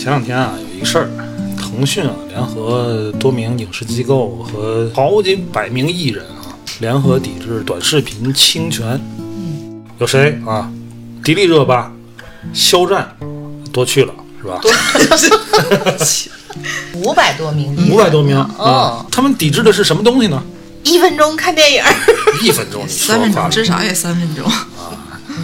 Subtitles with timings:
[0.00, 1.10] 前两天啊，有一个事儿，
[1.58, 8.98] 腾讯啊联合多名影视机构和好几百名艺人啊，联合抵制短视频侵权。
[9.18, 10.72] 嗯，有谁啊？
[11.22, 11.92] 迪丽热巴、
[12.54, 13.14] 肖战
[13.74, 14.58] 多去了，是吧？
[16.96, 19.06] 五百多名艺人，五百多名哦啊！
[19.12, 20.42] 他们抵制的是什么东西呢？
[20.82, 21.82] 一分钟看电影，
[22.42, 24.50] 一分钟，三分钟，至少也三分钟。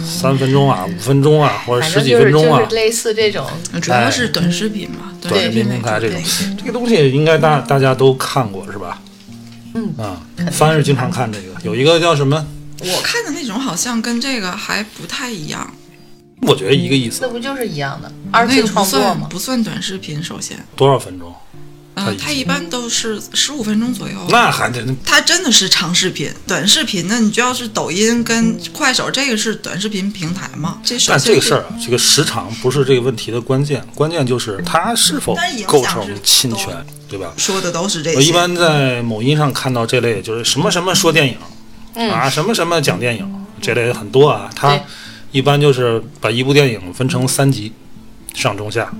[0.07, 3.45] 三分钟啊，五分钟啊，或者十几分钟啊是，类似这种，
[3.81, 6.21] 主要是短视频嘛，短视频平台这种，
[6.57, 9.01] 这个东西应该大大家都看过是吧？
[9.73, 12.47] 嗯啊，帆是经常看这个，有一个叫什么？
[12.79, 15.71] 我看的那种好像跟这个还不太一样，
[16.41, 19.27] 我觉得一个意思那，不就是一样的二次那个不创作吗？
[19.29, 20.23] 不算短视频。
[20.23, 21.33] 首先，多少分钟？
[21.97, 24.15] 它呃，一它一般都是十五分钟左右。
[24.29, 30.79] 那还得它真的是长视频，短视频呢，你就要是抖音跟快手，这个是短视频平台嘛？
[31.07, 37.33] 但这个事儿啊，这个时长不是这个问题的关键，关键就是它是否构成侵权，对吧？
[37.35, 38.15] 说的都是这些。
[38.15, 41.35] 我一般在某音上看到这类，就是什么什么说电影，
[41.95, 44.49] 嗯啊，什么什么讲电影，这类很多啊。
[44.55, 44.79] 它
[45.31, 47.73] 一般就是把一部电影分成三集，
[48.33, 48.93] 上中下，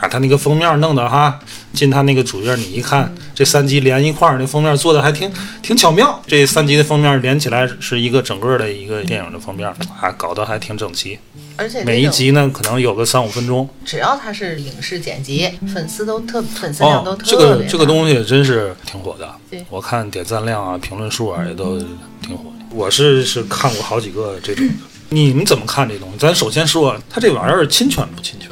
[0.00, 1.38] 啊，他那个封面弄的哈，
[1.72, 6.22] 进他那个主页你一看，这三集连一块儿，那封面做的还挺挺巧妙。
[6.26, 9.68] 这三集的封面连起来是一个整个的一个电影的封面，
[10.00, 11.18] 啊，搞得还挺整齐。
[11.56, 13.68] 而且每一集呢，可能有个三五分钟。
[13.84, 17.64] 只要它是影视剪辑，粉丝都特粉丝量都哦，特这个。
[17.64, 19.34] 这个东西真是挺火的，
[19.68, 21.76] 我看点赞量啊、评论数啊也都
[22.22, 22.64] 挺火的。
[22.70, 24.74] 我是是看过好几个这种的。
[25.08, 26.18] 你们怎么看这东西？
[26.18, 28.48] 咱首先说，它这玩意儿侵权不侵权？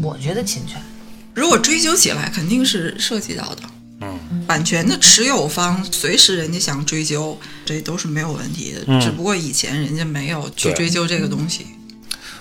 [0.00, 0.80] 我觉得侵权，
[1.34, 3.62] 如果追究起来，肯定是涉及到的。
[4.00, 8.80] 嗯，版权的持有方随时人家想追究，这都是没有问题的。
[8.86, 11.66] 嗯只不过以前人家没有去追究这个东西。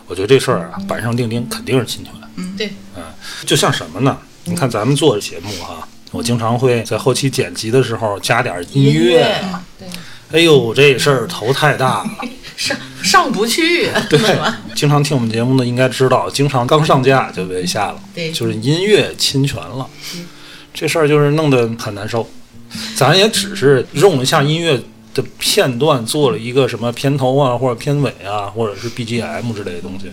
[0.07, 2.13] 我觉得这事儿啊，板上钉钉，肯定是侵权。
[2.35, 3.03] 嗯对，嗯
[3.45, 4.17] 就像什么呢？
[4.45, 9.39] 你看咱们做节目哈、我经常会在后期剪辑的时候加点音乐。
[9.77, 9.87] 对，
[10.31, 12.09] 哎呦，这事儿头太大了。
[12.61, 14.19] 上上不去，对？
[14.75, 18.31] 经常听我们节目的应该知道，经常刚上架就被下了，对。
[18.31, 19.87] 就是音乐侵权了，
[20.71, 22.29] 这事儿就是弄得很难受。
[22.95, 24.79] 咱也只是用了一下音乐
[25.15, 30.11] 的片段，做了一个什么片头啊，或者片尾啊，或者是 BGM 之类的东西，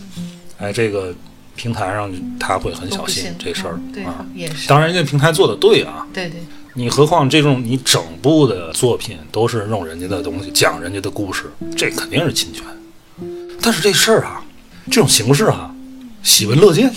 [0.56, 1.15] 哎，这个
[1.54, 2.10] 平台上
[2.41, 6.41] 他会很小心这事儿啊。，也是，当然，人家平台做的对啊，对对，
[6.78, 12.62] 你何况这种你整部的作品都是用人家的东西讲人家的故事，这肯定是侵权。
[13.61, 14.41] 但是这事儿啊，
[14.87, 15.75] 这种形式啊，
[16.22, 16.89] 喜闻乐见。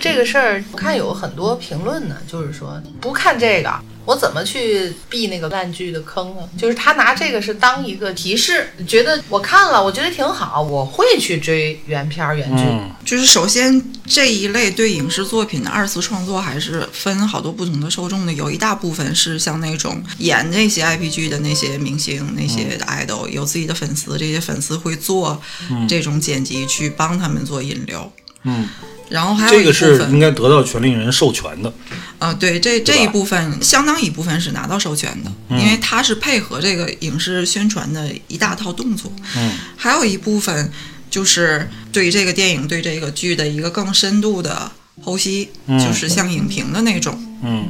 [0.00, 3.70] 就这个事儿，我看有很多评论呢，就是说不看这个，
[4.06, 6.48] 我怎么去避那个烂剧的坑呢？
[6.58, 12.62] 就是他拿这个是当一个提示，觉得我看了，我觉得挺好，我会去追原片儿原剧。
[12.64, 25.40] 嗯，就是首先这一类对影视作品的二次创作还是分好多不同的受众的，有一大部分是像那种演那些 IP 剧的那些明星、那些嗯 idol，有自己的粉丝，这些粉丝会做
[25.88, 28.10] 这种剪辑去帮他们做引流。
[28.44, 28.66] 嗯，
[29.10, 31.72] 然后还有这个是应该得到权利人授权的。
[32.18, 39.10] 啊，对，这这一部分相当一部分是拿到授权的，嗯因为它是配合这个影视宣传的一大套动作。
[39.36, 40.70] 嗯，还有一部分
[41.10, 44.70] 就是对这个电影、对这个剧的一个更深度的
[45.02, 47.68] 剖析，嗯就是像影评的那种，嗯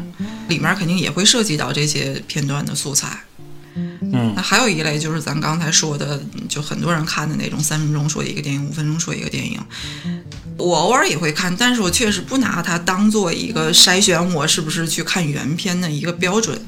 [0.49, 3.21] 里面肯定也会涉及到这些片段的素材。
[3.77, 9.61] 嗯那还有一类就是咱刚才说的，就很多人看的那种三分钟说一个电影，五分钟说一个电影。
[10.61, 16.61] 我偶尔也会看，但是我确实不拿它当做一个筛选我是不是去看原片的一个标准，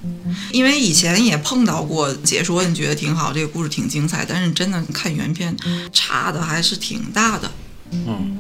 [0.51, 5.55] 因为以前也碰到过解说，你觉得挺好，这个故事挺精彩，但是真的看原片
[5.93, 7.51] 差的还是挺大的。
[7.91, 8.39] 嗯，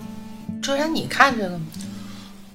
[0.62, 1.64] 卓然，你看这个吗？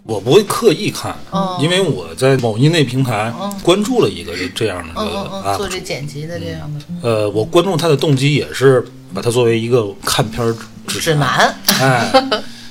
[0.04, 5.68] 我不会刻意看，哦因为我在某音那平台嗯关注了一个这样的做。
[5.68, 8.82] 这剪辑的这样的呃，我关注他的动机也是
[9.14, 10.56] 把它作为一个看片儿
[10.88, 12.10] 指指南，哎，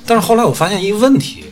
[0.07, 1.45] 但是后来我发现一个问题，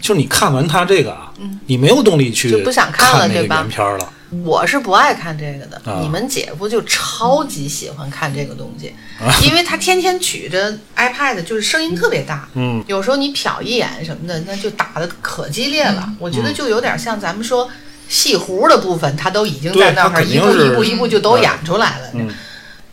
[0.00, 1.32] 就是你看完他这个啊，
[1.66, 3.56] 你没有动力去嗯就不想看了对吧？
[3.56, 4.12] 原片了。
[4.44, 6.00] 我是不爱看这个的，啊。
[6.02, 8.92] 你们姐夫就超级喜欢看这个东西，
[9.46, 16.12] 因为他天天举着 iPad，就是声音特别大，嗯，有时候你瞟一眼什么的，那就打的可激烈了。
[16.18, 17.68] 我觉得就有点像咱们说
[18.08, 22.28] 戏胡的部分，他都已经在那对他肯儿一步一步一步就都演出来了，嗯。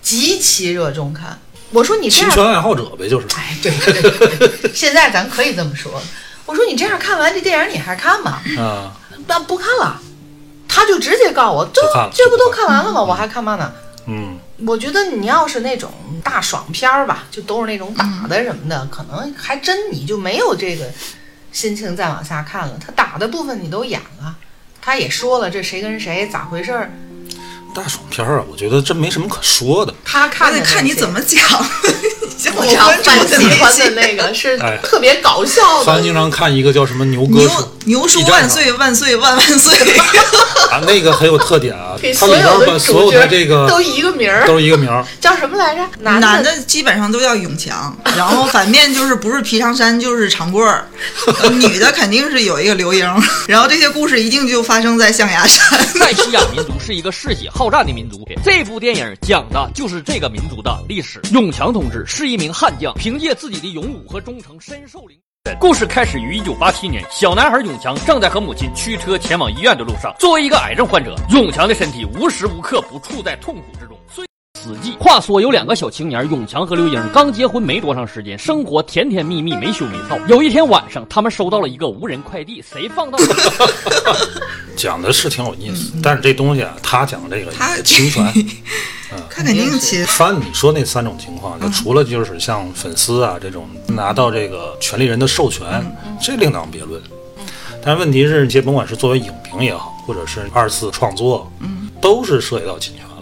[0.04, 1.40] 极其热衷看。
[1.74, 3.28] 我说你这样侵权爱好者呗，就是。
[3.36, 6.02] 哎，对对对现在咱可以这么说。
[6.46, 8.42] 我说你这样看完这电影，你还看吗？
[8.58, 8.94] 啊，
[9.28, 10.00] 那不看了，
[10.68, 11.82] 他就直接告我，这
[12.14, 13.02] 这不都看完了吗？
[13.02, 13.72] 我还看嘛呢？
[14.06, 14.38] 嗯，
[14.68, 15.90] 我觉得你要是那种
[16.24, 20.86] 大爽片儿吧，就都是那种打的什么的，可能还真你就没有这个
[21.54, 22.78] 心情再往下看了。
[22.86, 24.36] 他打的部分你都演了，
[24.82, 26.92] 他也说了这谁跟谁咋回事儿，
[27.74, 29.94] 大爽片儿啊，我觉得这没什么可说的。
[30.06, 31.40] 他看的还得看你怎么讲。
[32.44, 39.78] 像我知道关注的范喜欢的那个 是哎特别搞笑的，咱经常看一个叫什么牛哥牛说牛叔 B 站上万岁万岁万万岁！
[40.72, 45.06] 啊，那个很有特点啊给，它里边所有的把所有的这个都一个名儿，都一个名儿。
[45.22, 45.82] 叫什么来着？
[46.00, 50.88] 男男的基本上都叫永强，然后反面就是不是皮长山就是长贵儿，
[51.42, 53.08] 呃女的肯定是有一个刘英，
[53.48, 55.68] 然后这些故事一定就发生在象牙山。
[55.86, 61.22] 塞西亚民族是一个嗜血好战的民族，这部电影讲的就是这个民族的历史。
[61.32, 65.16] 永强同志是一名悍将，凭借自己的勇武和忠诚，深受领。
[65.60, 70.12] 故事开始于一九八七年，小男孩永强正在和母亲驱车前往医院的路上。
[70.18, 73.96] 作为一个癌症患者，永强的身体无时无刻不处在痛苦之中。
[74.64, 74.98] 虽死寂。
[74.98, 80.26] 话说有两个小青年，永强和刘英刚结婚没多长时间，生活甜甜蜜蜜，没羞没臊。
[80.28, 83.18] 有一天晚上，他们收到了一个无人快递，谁放到？
[84.76, 88.26] 讲的是挺有意思，但是这东西啊，他讲这个他 侵权。
[88.36, 95.64] 嗯他肯定侵，翻你说那三种情况，就除了就是像粉丝啊这种拿到这个权利人的授权，
[96.20, 97.00] 这另当别论。
[97.84, 101.52] 但问题是，这甭管是作为影评也好，或者是二次创作，
[102.02, 103.13] 都是涉及到侵权了。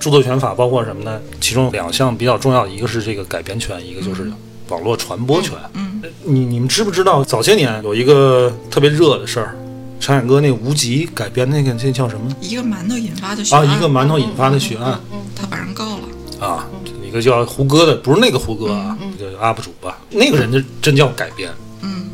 [0.00, 1.20] 著作权法包括什么呢？
[1.40, 4.32] 其中两项比较重要，一个是这个改编权，一个就是
[4.68, 5.52] 网络传播权。
[5.74, 9.54] 嗯，你你们知不知道早些年有一个特别热的事儿，
[10.00, 13.58] 陈凯歌那个无极改编那个那叫什么一个馒头引发的血啊？
[13.58, 14.98] 案一个馒头引发的血案。
[15.36, 16.66] 他把人告了，啊，
[17.06, 21.50] 一个叫胡歌的，不是那个胡歌啊，一个 UP 主吧，那个人家真叫改编。
[21.82, 22.08] 嗯，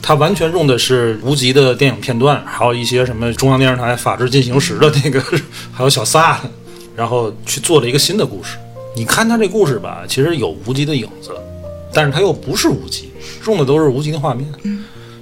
[0.00, 5.20] 他完全用的是无极的电影片段，还有一些什么中央电视台《法制进行时》的那个，
[5.72, 6.50] 还有小撒的，
[6.96, 8.58] 然后去做了一个新的故事。
[8.94, 11.30] 你看他这故事吧，其实有无极的影子，
[11.92, 13.10] 但是他又不是无极，
[13.46, 14.46] 用的都是无极的画面。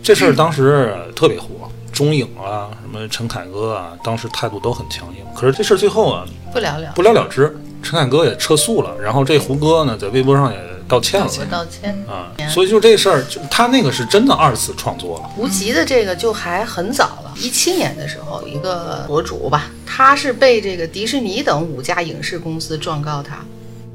[0.02, 5.25] 这事儿当时特别火，中影啊，什么陈凯歌啊，当时态度都很强硬。
[5.37, 10.58] 可是这事儿最后啊，不了了，不了了之，陈凯歌也撤诉了，然后这胡歌呢在微博上也
[10.90, 11.96] 道歉了道歉。
[12.08, 23.44] 啊，所以就这事儿，就他那个是真的二次创作了，无极的这个就还很早了，一七年的时候，一个博主吧，他是被这个迪士尼等五家影视公司状告他，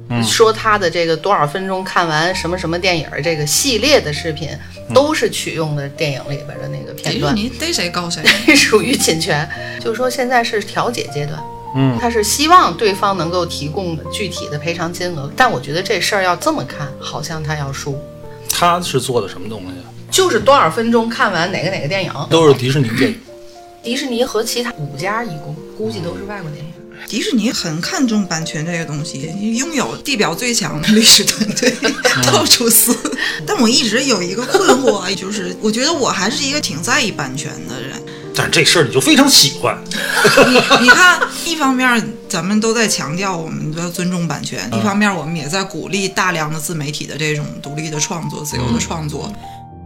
[0.09, 4.49] 嗯说他的这个多少分钟看完什么什么电影儿这个系列的视频，
[4.93, 8.23] 都是取用的电影里边的那个片段，迪士尼逮谁告谁。
[8.55, 9.47] 属于侵权。
[9.79, 11.39] 就是说现在是调解阶段。
[11.75, 17.99] 嗯，他是希望对方能够提供具体的赔偿金额，但我觉得这事儿要这么看，好像他要输，
[18.49, 19.67] 他是做的什么东西？
[20.09, 23.19] 就是多少分钟看完哪个哪个电影，都是迪士尼电影，
[23.83, 26.71] 迪士尼和其他五家一共，估计都是外国电影。
[27.07, 31.75] 迪士尼很看重版权这个东西，拥有地表最强的律师团队，
[32.25, 32.97] 到处撕。
[33.45, 38.01] 但我一直有一个困惑啊， 就是我觉得我还是一个挺在意版权的人。
[38.35, 39.77] 但这事儿你就非常喜欢，
[40.47, 49.31] 你你看，一方面咱们都在强调我们要尊重版权，一方面我们也在鼓励大量的自媒体的这种独立的创作、自由的创作。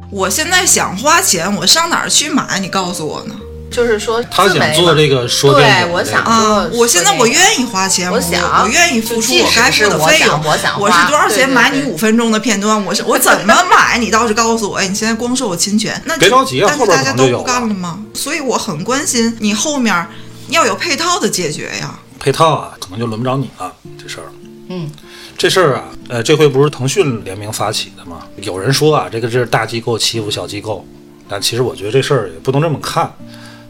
[0.10, 2.60] 我现在想花钱，我上哪儿去买？
[2.60, 3.36] 你告诉我呢？
[3.70, 10.42] 就是说他想做这个说电影，对我想啊说，我现在我愿意花钱，我我想我愿意付出我该付的是我想费用。
[10.44, 12.84] 我想我是多少钱买你五分钟的片段？
[12.86, 13.98] 我是我怎么买？
[14.00, 14.78] 你倒是告诉我。
[14.78, 18.00] 哎，你现在光说我侵权，那别着急啊但是后边大家都不干了吗？
[18.14, 20.08] 所以我很关心你后面
[20.50, 22.00] 要有配套的解决呀。
[22.20, 23.72] 配套啊，可能就轮不着你了。
[24.02, 24.28] 这事儿，
[24.70, 24.90] 嗯，
[25.38, 28.24] 这事儿啊，呃，这回不是腾讯联名发起的吗？
[28.42, 30.86] 有人说啊，这个是大机构欺负小机构，
[31.30, 33.10] 但其实我觉得这事儿也不能这么看。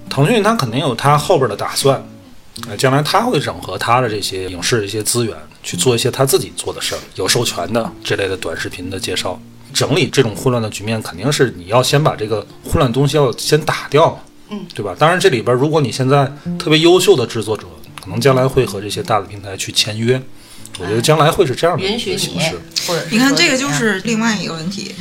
[0.09, 2.03] 腾讯它肯定有它后边的打算，
[2.67, 9.39] 呃，将来它会整合它的这些影视的一些资源，去做一些它自己做的事儿，有授权的这类的短视频的介绍。
[9.71, 14.95] 整理这种混乱的局面，肯定是你要先把这个混乱东西要先打掉，嗯，对吧？
[14.97, 16.25] 当然，这里边如果你现在
[16.57, 17.67] 特别优秀的制作者，
[18.01, 20.19] 可能将来会和这些大的平台去签约，
[20.79, 24.95] 我觉得将来会是这样的一允许你个形式。，或者你看，这个就是另外一个问题。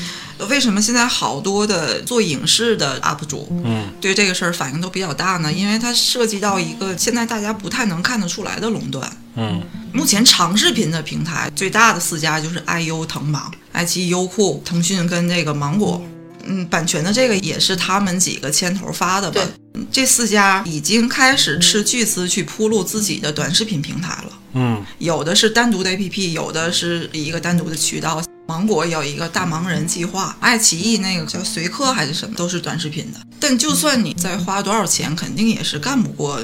[0.47, 5.53] 为什么现在好多的做影视的 UP 主，嗯，对这个事儿反应都比较大呢？
[5.53, 9.11] 因为它涉及到一个现在大家不太能看得出来的垄断。
[9.37, 16.03] 嗯目前长视频的平台最大的四家就是爱优、腾芒、爱奇艺、优酷、腾讯跟这个芒果。
[16.51, 19.41] 嗯，版权的这个也是他们几个牵头发的吧？
[19.75, 24.33] 嗯这四家已经开始斥巨资去铺路自己的短视频平台了。
[24.55, 28.23] 嗯有的是单独的 APP，有的是一个单独的渠道。
[28.49, 33.21] 芒果有一个大忙人计划，爱奇艺那个叫随客还是什么，都是短视频的。
[33.39, 36.43] 但就算你再花多少钱，肯定也是干不过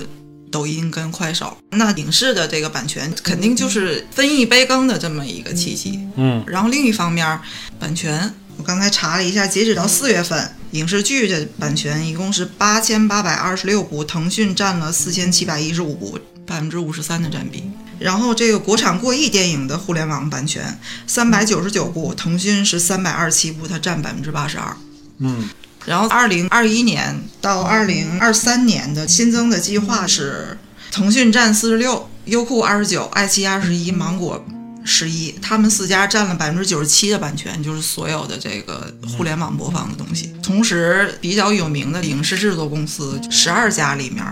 [0.51, 1.57] 抖音跟快手。
[1.71, 5.99] 那影视的这个版权肯定就是分一杯羹的这么一个契机。
[6.17, 7.41] 嗯然后另一方面，
[7.81, 17.65] 版权我刚才查了一下，截止到四月份，影视剧的版权一共是八千八百二十六部，腾讯占了四千七百一十五部，百分之五十三的占比。
[17.99, 24.77] 然后这个国产过亿电影的互联网版权三百九十九部，腾讯是三百二十七部，它占百分之八十二。
[25.19, 25.49] 嗯
[25.87, 30.57] 然后，二零二一年到二零二三年的新增的计划是，
[30.91, 34.43] 腾讯占四十六，优酷二十九，爱奇艺二十一，芒果
[34.83, 40.33] 十一，他们四家占了百分之九十七的版权，就是所有的这个互联网播放的东西。
[40.43, 44.25] 同时，比较有名的影视制作公司十二家里面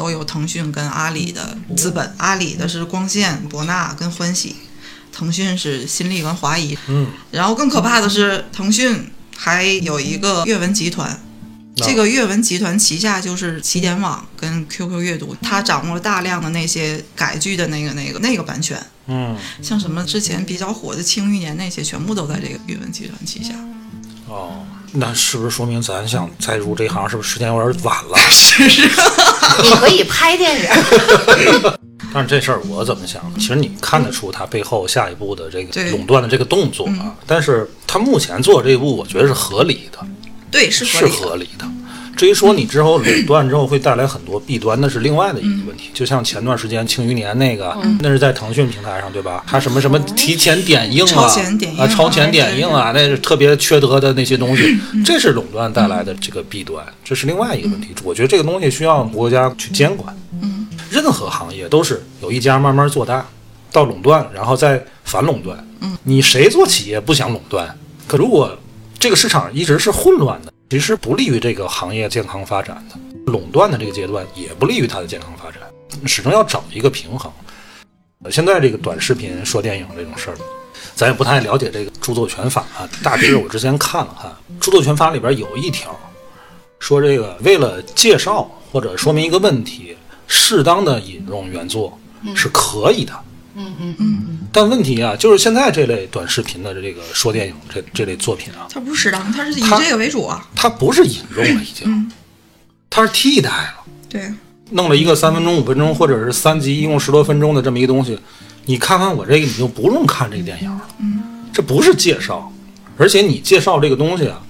[0.00, 4.56] 都有腾讯跟阿里的资本，阿里的是光线、博纳跟欢喜，
[5.12, 6.74] 腾讯是新力跟华谊。
[6.88, 11.20] 嗯，然后更可怕的是，腾讯还有一个阅文集团。
[11.76, 23.54] 这个阅文集团旗下就是起点网跟 QQ 阅读，它掌握了大量的那些改剧的那个、那个、那个版权，嗯像什么之前比较火的《庆余年》那些，全部都在这个阅文集团旗下。
[24.26, 28.18] 哦，那是不是说明咱想再入这行，是不是时间有点晚了？
[28.30, 28.64] 是
[29.62, 30.68] 你可以拍电影，
[32.12, 33.22] 但是这事儿我怎么想？
[33.38, 39.98] 其实你看得出他背后下一步的这个垄断的这个动作啊，但是他目前做这一步，我觉得是合理的，
[40.50, 41.28] 对，是是合理的。
[41.28, 41.66] 合理的。
[42.16, 45.90] 至于说你之后垄断之后会带来很多弊端，那是另外的一个问题。
[45.94, 49.42] 就像前段时间《庆余年》那个，那是在腾讯平台上，对吧？
[49.46, 51.24] 它什么什么提前点映啊，
[51.78, 57.88] 啊，超前啊点映啊，那是特别缺德的那些东西，这是垄断带来的这个弊端，这是另外一个问题。
[58.04, 60.14] 我觉得这个东西需要国家去监管。
[60.90, 63.24] 任何行业都是有一家慢慢做大，
[63.70, 65.56] 到垄断，然后再反垄断。
[65.80, 67.74] 嗯，你谁做企业不想垄断？
[68.06, 68.58] 可如果
[68.98, 72.96] 这个市场一直是混乱的，其实不利于这个行业健康发展的。
[73.26, 75.60] 垄断的这个阶段也不利于它的健康发展，
[76.06, 77.30] 始终要找一个平衡。
[78.22, 80.36] 呃现在这个短视频说电影这种事儿，
[80.94, 82.88] 咱也不太了解这个著作权法啊。
[83.02, 85.98] 大致我之前看了看，著作权法里边有一条
[86.78, 89.96] 说，这个为了介绍或者说明一个问题，
[90.28, 91.98] 适当的引用原作
[92.36, 93.12] 是可以的。
[93.12, 100.48] 嗯嗯嗯嗯，但问题啊，就是现在这类短视频的这个说电影这这类作品啊，它不是适当，它是以这个为主啊。
[100.54, 102.10] 它不是引用了，已经，
[102.88, 103.84] 它是替代了。
[104.08, 104.32] 对，
[104.70, 108.18] 弄了一个三分钟、五分钟，或者是三集，一共十多分钟的这么一个东西，
[108.66, 110.80] 你看完我这个，你就不用看这个电影了。
[110.98, 112.52] 嗯，这不是介绍，
[112.96, 114.40] 而且你介绍这个东西啊，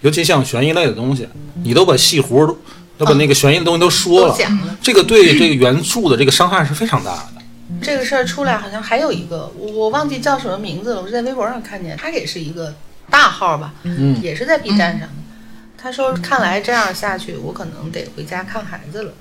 [0.00, 1.28] 尤其像悬疑类的东西，
[1.62, 2.58] 你都把戏弧都
[2.98, 4.36] 都把那个悬疑的东西都说了
[4.80, 7.41] 这个对这个原著的这个伤害是非常大的。
[7.80, 12.74] 这个事儿出来好像还有一个，我我忘记叫什么名字了，我是在微博上看见，他也是一个
[13.08, 15.14] 大号吧，嗯也是在 B 站上的。
[15.76, 19.12] 他说：“看来这样下去，我可能得回家看孩子了，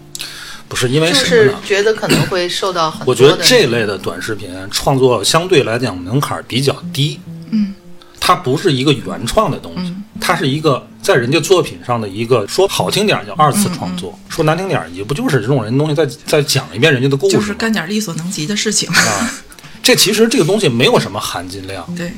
[0.68, 1.56] 不是因为什么就是？
[1.66, 7.74] 觉得可能会受到很我多我。”觉得这类的短视频创作相对来讲门槛比较低，嗯，
[8.20, 9.92] 它不是一个原创的东西，
[10.22, 17.36] 它是一个在人家作品上的一个说好听点叫二次创作，说难听点也不就是这种人东西再再讲一遍人家的故事？
[17.36, 18.88] 就是干点力所能及的事情。
[18.90, 19.34] 啊，
[19.82, 21.84] 这其实这个东西没有什么含金量。
[21.96, 22.14] 对，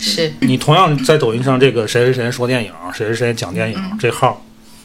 [0.00, 4.42] 是你同样在抖音上这个谁谁谁说电影，谁谁谁讲电影、这号，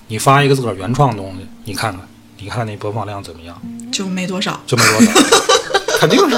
[0.08, 3.60] 你发一个自个儿原创的东西，你看看，你看那播放量怎么样？
[3.92, 4.62] 就没多少。
[4.68, 5.22] 就没多少，
[6.00, 6.38] 肯定是。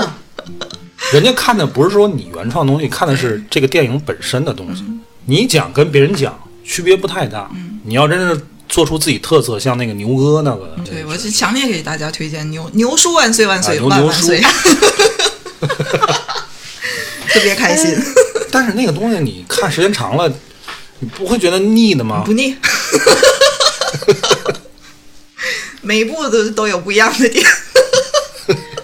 [1.12, 4.84] 人家看的不是说你原创东西，看的是这个电影本身的东西。
[5.28, 7.50] 你讲跟别人讲区别不太大。
[7.84, 14.42] 你要真是做出自己特色，像那个牛哥那个，对，我是强烈给大家推荐牛牛叔万岁万岁、啊牛牛叔万万岁，
[17.30, 17.96] 特别开心，
[18.52, 20.32] 但是那个东西你看时间长了，
[21.00, 22.34] 你不会觉得腻的吗不？
[22.34, 22.56] 腻。
[25.82, 27.46] 每一部都都有不一样的点。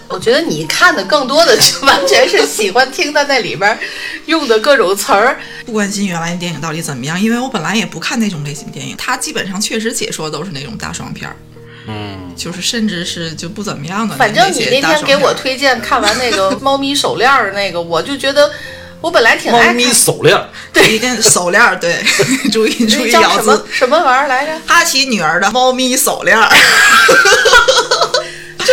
[0.07, 3.77] 我觉得你看的更多的就完全是喜欢听他在里边儿
[4.25, 11.35] 用的各种词儿，不关心原来的电影到底怎么样，因为我本来也不看那种类型电影，它基本上确实解说都是那种大爽片儿，
[11.87, 18.49] 嗯，就是甚至是就不怎么样的反正你那天给我推荐看完那个猫咪手链儿那个，我就觉得
[19.01, 20.47] 我本来挺爱猫咪，手链儿，
[20.89, 22.01] 一定手链儿，对，
[22.51, 23.65] 注意注那意咬叫什么字。
[23.71, 24.53] 什么玩意儿来着？
[24.65, 26.49] 哈奇女儿的猫咪手链儿，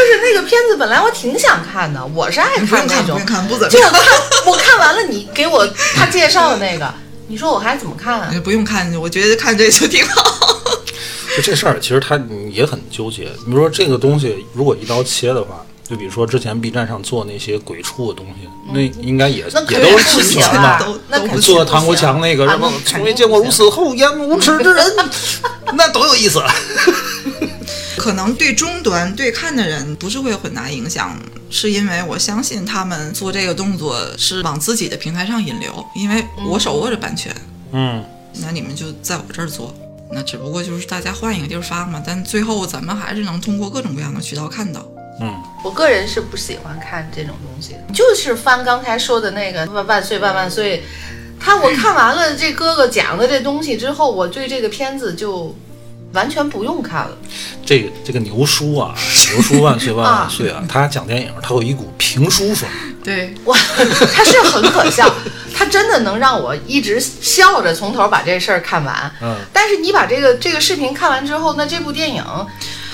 [0.01, 3.27] 就是那个片子，本来我挺想看的，我是爱看，那种用。
[3.27, 3.93] 看，不怎么结果样。
[3.93, 6.93] 看我看完了，你给我他介绍的那个，
[7.29, 8.33] 你说我还怎么看啊？
[8.43, 10.23] 不用看，我觉得看这就挺好。
[11.37, 12.19] 就这事儿，其实他
[12.51, 13.25] 也很纠结。
[13.25, 20.83] 比如说这个东西，如果一刀切的话，就比如说之前 B 站上做那些鬼畜的东西，那应该也那也都是侵权啊吧？
[20.87, 24.97] 都，那肯定做唐国强那个啊什么，从未见过如此厚颜无耻之人，
[25.77, 26.43] 那多有意思。
[27.97, 31.17] 可能对终端对看的人不是会有很大影响，
[31.51, 37.35] 是因为我相信他们做这个动作是往自己的平台上引流，因为我手握着版权，
[37.73, 38.05] 嗯，
[38.35, 39.75] 那你们就在我这儿做。
[40.13, 44.85] 那只不过就是大家换一个地儿发嘛，但最后咱们还是能通过各种各样的渠道看到。
[45.21, 50.83] 嗯我个人是不喜欢看这种东西的，就是翻刚才说的那个万万岁万万岁。
[51.39, 55.55] 他我看完了这哥哥讲的这东西之后，我对这个片子就
[56.13, 57.17] 完全不用看了。
[57.65, 58.95] 这个这个牛叔啊，
[59.33, 60.63] 牛叔万岁万万岁啊！
[60.69, 62.69] 他讲电影，他有一股评书风。
[63.03, 63.57] 对，哇
[64.13, 65.09] 他是很可笑，
[65.55, 69.11] 他真的能让我一直笑着从头把这事儿看完。
[69.23, 72.23] 嗯，但是你把这个这个视频看完之后，那这部电影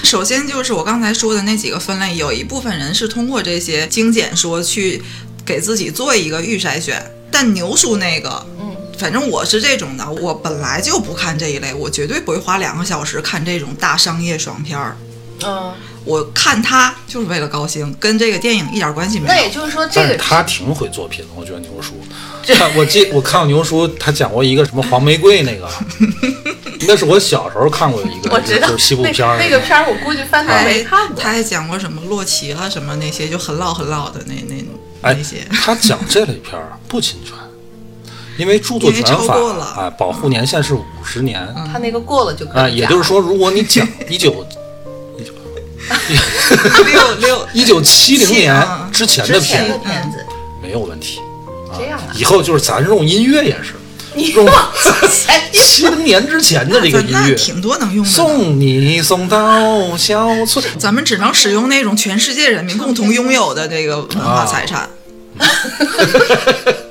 [0.05, 5.03] 首先就是我刚才说的那几个分类，有一部分人是通过这些精简说去
[5.45, 14.97] 给自己做一个预筛选，但牛叔那个，嗯，反正我是这种的，我本来就不看这一类，我绝对不会花两个小时看这种大商业爽片儿。
[15.45, 15.71] 嗯，
[16.05, 19.35] 我看它就是为了高兴，跟这个电影一点关系没有。
[19.35, 21.93] 那也就是说这但是个他挺毁作品的，我觉得牛叔。
[22.55, 25.69] 看 我记我看过牛叔，他讲过一个什么黄玫瑰那个，
[26.89, 31.31] 那是我小时候看过一个，我知道就是西部片儿那个片儿，我估计翻他他没看过他。
[31.31, 34.55] 还讲过什么洛奇了什么那些，就很老很老的那那
[35.03, 37.35] 哎那些。，他讲这类片儿不侵权，
[38.37, 39.65] 因为著作权因为超法过了。
[39.65, 41.47] 啊保护年限是五十年。
[41.73, 44.47] 他那个过了就可以啊，也就是说，如果你讲 一九
[45.19, 45.33] 一九
[46.85, 50.19] 六六一九七零年啊之前的片片子，
[50.63, 51.21] 没有问题。
[51.79, 52.13] 这样啊？
[52.15, 53.75] 以后就是咱用音乐也是，
[54.15, 54.49] 你用
[55.53, 58.11] 七零年之前的这个音那乐，挺多能用的。
[58.11, 60.65] 送你送到小村。
[60.79, 64.89] 咱们只能使用那种全世界人民共同拥有的这个文化财产。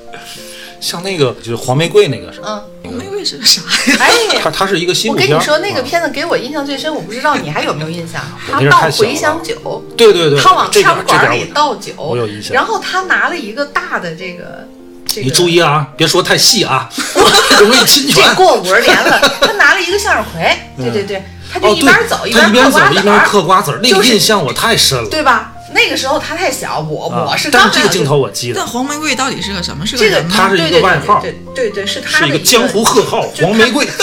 [0.85, 3.59] 像那个就是黄玫瑰那个是，嗯，黄玫瑰是个啥
[3.91, 3.97] 呀？
[3.99, 5.27] 哎，它它是一个西部片。
[5.27, 8.21] 我跟你说，那个啊片子给我印象最深，我不知道你还有没有印象？
[8.51, 14.67] 他倒茴香酒，对对对，他往枪管里倒酒，我有印象然后他拿了一个大的这个，
[15.07, 16.87] 这个你注意啊，别说太细啊，
[17.59, 18.35] 容易侵权这。
[18.35, 25.09] 过五十年了， 他拿了一个向日葵，对对对，他就一边走，他一边边走一边嗑瓜子儿，嗑瓜子儿，那个印象我太深了。
[25.09, 25.51] 对吧？
[25.75, 29.85] 那个时候他太小，我啊我是但刚来是这个镜头我记得但，黄玫瑰到底是个什么？
[29.85, 30.23] 是个这个？
[30.29, 33.85] 他是一个对对外号对对对对，是他的一是一个江湖贺号就黄玫瑰。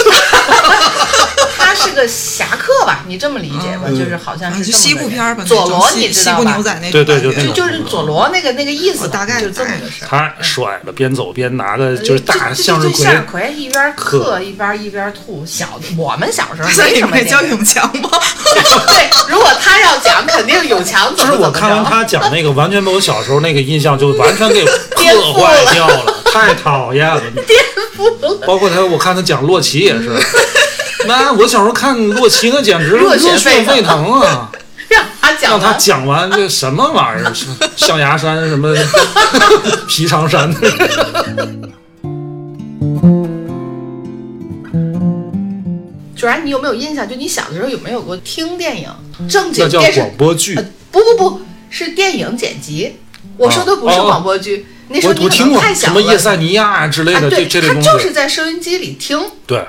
[1.73, 3.01] 他是个侠客吧？
[3.07, 3.85] 你这么理解吧？
[3.87, 6.63] 嗯就是好像是西部片儿吧，佐罗，你知道吧西部牛？
[6.63, 10.09] 仔那种对对就就是佐罗那个那个意思大概就这么个事儿。
[10.09, 15.45] 他甩了，边走边拿的就是大向日葵向日葵一边嗑嗑一边一边吐。
[15.47, 18.11] 小的我们小时候在里没什么面叫那个永强吗？
[18.89, 21.51] 对，如果他要讲，肯定永强怎就是我。
[21.51, 24.65] 看完他讲那个，完全被我小时候那个印象就完全给
[24.97, 27.21] 颠破坏掉了，太讨厌了。
[27.47, 27.59] 颠
[27.97, 28.47] 覆了。
[28.47, 30.11] 包括他，我看他讲洛奇也是，
[31.09, 34.51] 那我小时候看洛奇那简直热血沸腾啊！
[34.89, 37.33] 让他讲让他完，讲完这什么玩意儿，
[37.77, 38.75] 象牙山什么
[39.89, 40.53] 皮长山，
[46.15, 47.09] 主然你有没有印象？
[47.09, 48.89] 就你小的时候有没有过听电影
[49.29, 50.01] 正经那叫电视？
[50.01, 50.65] 广播剧呃。
[50.91, 52.97] 不不不是电影剪辑。
[53.39, 55.95] 我说的不是广播剧，那时我候你可能太小了。
[55.95, 59.19] 什么叶塞尼亚啊之类啊，的，这对，这类东他就是，在收音机里听。
[59.47, 59.65] 对，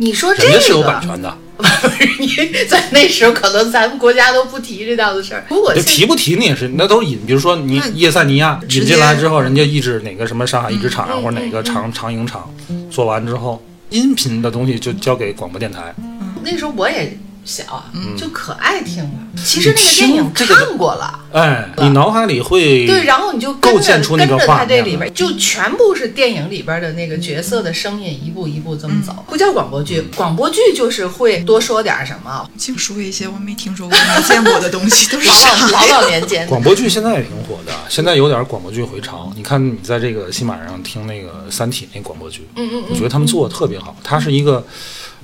[0.00, 1.36] 你说这个人家是有版权的。
[2.18, 2.26] 你
[2.66, 5.44] 在那时候可能咱们国家都不提这档子事儿。
[5.50, 7.18] 如果这提不提你也是，那都是引。
[7.26, 12.50] 比如说你那叶塞尼亚引进来之后，人家一直哪个什么上海一直厂啊或者哪个长长影厂
[12.90, 15.94] 做完之后，音频的东西就交给广播电台。
[16.42, 17.14] 那时候我也
[17.50, 19.10] 小啊，嗯就可爱听了。
[19.44, 21.18] 其实那个电影看过了。
[21.32, 29.24] 哎，你脑海里会对，然后你就跟构着建出那个跟着画面他这里边，就全部是电影里边的那个角色的声音，一步一步这么走。
[29.28, 35.34] 不叫广播剧，广播剧就是会多说点什么，净说一些我没听说过、没见过的东西，都是老
[35.70, 36.00] 老老？
[36.00, 36.46] 老年间。
[36.46, 39.32] 广播剧现在也挺火的，现在有点广播剧回潮。
[39.36, 43.96] 你看你在这个新马上听那个《三体》那广播剧，嗯嗯我觉得他们做的特别好。
[44.02, 44.64] 它是一个，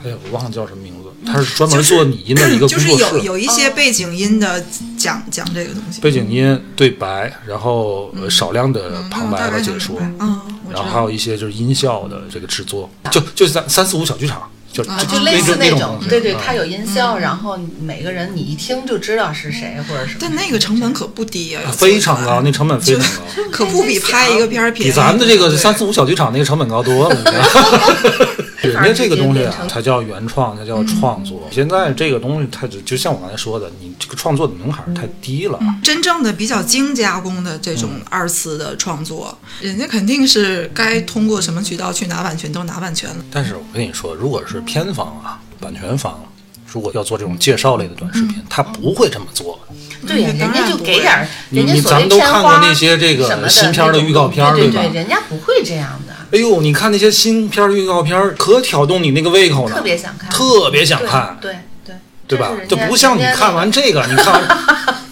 [0.04, 3.16] 哎呀，我忘了叫什么名字，他是专门做拟音的一个就是工作室。
[3.18, 4.64] 有有一些背景音的
[4.98, 20.18] 讲讲这个东西，背景音、对白，然后呃少量的旁白和解说嗯，然后还有一些就是音效的这个制作，就就三三四五小剧场，就啊就类似那种对对，啊它有音效，然后每个人你一听就知道是谁或者什么。
[20.20, 23.22] 但那个成本可不低啊，啊非常高，那成本非常高。
[23.50, 24.90] 可不比拍一个片儿便宜。
[24.90, 27.16] 比咱们的这个三四五小剧场那个成本高多了。
[28.62, 31.48] 人家这个东西啊才叫原创，才叫创作。
[31.50, 35.58] 现在这个东西，它就就像我刚才说的，你这个创作的门槛太低了。
[35.82, 43.16] 真正的比较精加工的这种二次的创作，人家肯定是该通过什么渠道去拿版权都拿版权了。
[43.30, 46.22] 但是我跟你说，如果是片方啊、版权方，
[46.66, 49.58] 如果要做这种介绍类的短视频，他不会这么做。
[50.06, 61.52] 对呀，嗯人家就给点人家所咱们都看谓片花过那些这个新片的预告片对吧人家不会这样的，哎呦，你看那些新片儿预告片儿，可挑动你那个胃口了，特别想看，特别想对看，对
[61.84, 61.94] 对。
[62.28, 62.50] 对吧？
[62.68, 64.42] 就不像你看完这个，你看完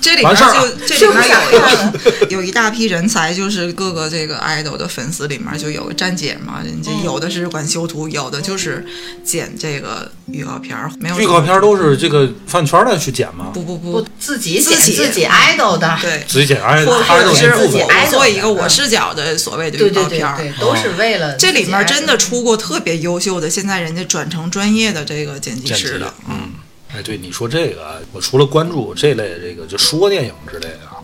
[0.04, 8.84] 这里面就这里面有一个 有一大批人才，就是各个这个 idol 的粉丝里面就有站姐嘛，人家有的是管修图，有的就是
[9.24, 13.46] 剪这个预告片儿，没有预告片儿都是这个饭圈儿的去剪吗？
[13.54, 16.22] 不不不不，自己剪自己自己 idol 的，对。
[16.28, 22.44] 自己剪挨或挨着或者是我做一个我视角的所谓的预告片儿，对，都是为了这里面真的出。
[22.44, 26.50] 过特别优秀的，现在人家转成专业的这个剪辑师了，嗯，
[26.94, 31.02] 哎，对你说这个啊，我除了关注这类这个就说电影之类的啊，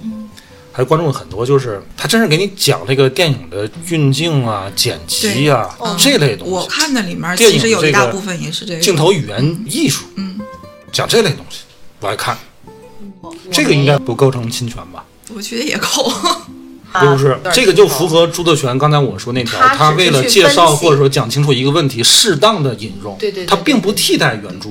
[0.70, 10.38] 还关注很多，就是他真是给你讲这个电影的运镜啊、剪辑啊对这类东西，我看的里面电影其实有一个大部分也是这个镜头语言艺术，嗯，
[10.92, 11.62] 讲这类东西，
[12.00, 12.38] 我爱看。
[13.20, 15.04] 我这个应该不构成侵权吧？
[15.34, 16.04] 我觉得也够。
[16.92, 24.70] 啊不是这个就符合朱德权刚才我说那条，他只是为了去分析介绍或者说讲清楚一个问题，适当的引用，对对对他并不替代原著。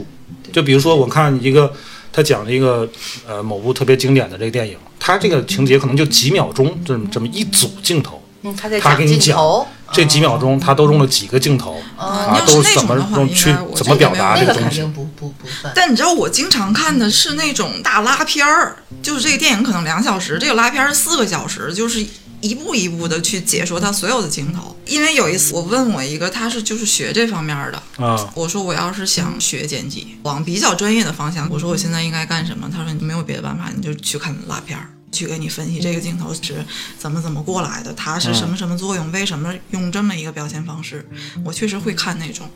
[0.51, 1.71] 就比如说，我看一个
[2.11, 2.87] 他讲了一个
[3.27, 14.81] 呃某部特别经典的这个电影，他这个情节可能就几秒钟，这么这么一组镜头，嗯，他在他给你镜头，这几秒钟他都用了几个镜头啊，要是那都怎么种的话应用去怎么表达这个东西。
[14.93, 15.71] 不不不分。
[15.75, 22.05] 但你知道我经常看的是那种大拉片儿，就是这个电影可能两小时，这个拉片儿四个小时，就是
[22.41, 24.75] 一步一步的去解说他所有的镜头。
[24.85, 32.69] 因为有一次我问我一个，他是就是学这方面的，啊，我说我要是想学剪辑，往比较专业的方向，我说我现在应该干什么？
[32.71, 34.89] 他说你没有别的办法，你就去看拉片儿。
[35.11, 36.63] 去给你分析这个镜头是
[36.99, 41.03] 怎么怎么过来的，它是什么什么作用，为什么用这么一个表现方式？
[41.43, 42.47] 我确实会看那种，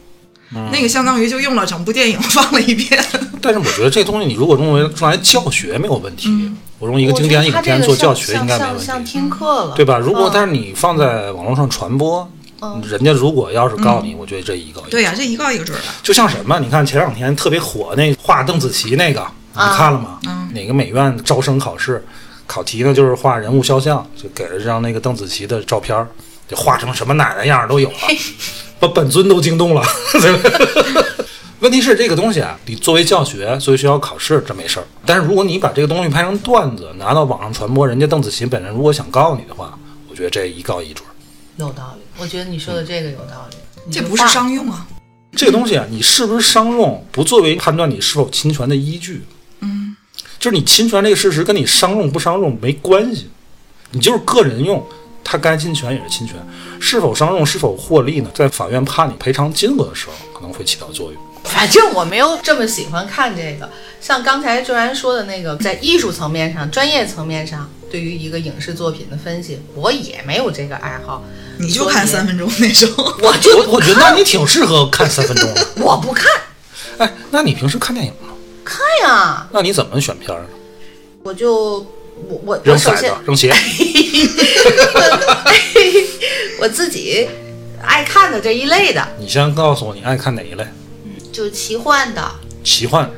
[0.72, 3.04] 那个相当于就用了整部电影放了一遍。
[3.41, 6.30] 但是我觉得这东西你如果用为用来教学没有问题，
[6.84, 8.86] 我用一个经典影片做教学应该没问题。
[8.86, 9.98] 像像听课了，对吧？
[9.98, 12.30] 如果嗯但是你放在网络上传播，
[12.84, 14.89] 人家如果要是告你，我觉得这一告一。
[14.89, 15.96] 对呀、这一告一个准儿啊。
[16.04, 16.60] 就像什么？
[16.60, 20.19] 你看前两天特别火那画邓紫棋那个，你看了吗？
[20.54, 22.04] 哪个美院招生考试
[22.46, 22.93] 考题呢？
[22.93, 26.06] 就是画人物肖像，就给了张那个邓紫棋的照片，
[26.50, 27.96] 就画成什么奶奶样儿都有了，
[28.78, 29.82] 把本尊都惊动了。
[31.63, 34.86] 问题是这个东西啊，你作为教学，作为学校考试，这没事儿。
[35.06, 41.12] 但是如果你把这个东西拍成段子，拿到网上传播，人家邓紫棋本人如果想告你的话，我觉得这一告一准儿。
[41.56, 42.02] 有道理。
[42.17, 43.56] 我觉得你说的这个有道理。
[43.86, 44.86] 你这不是商用啊，
[45.38, 49.23] 这个东西啊，你是不是商用，不作为判断你是否侵权的依据。
[49.62, 49.95] 嗯，
[50.38, 53.30] 就是你侵权这个事实跟你商用不商用没关系，
[53.91, 54.86] 你就是个人用，
[55.23, 56.36] 他该侵权也是侵权。
[56.82, 58.30] 是否商用，是否获利呢？
[58.34, 61.21] 在法院判你赔偿金额的时候，可能会起到作用。
[61.43, 63.69] 反正我没有这么喜欢看这个。
[64.01, 71.23] 像刚才周然说的那个，在艺术层面上、专业层面上，对于一个影视作品的分析，我也没有这个爱好。
[71.60, 72.89] 你就看三分钟那种。
[73.21, 75.65] 我就我我觉得那你挺适合看三分钟的。
[75.79, 76.27] 我不看，
[76.97, 78.34] 哎，那你平时看电影吗？
[78.65, 80.47] 看呀，那你怎么选片儿呢？
[81.23, 81.75] 我就
[82.27, 83.56] 我我扔骰子扔鞋。
[86.60, 87.29] 我自己
[87.82, 90.65] 爱看的这一类的，你先告诉我你爱看哪一类？
[91.34, 92.32] 就奇幻的，
[92.63, 93.10] 奇幻。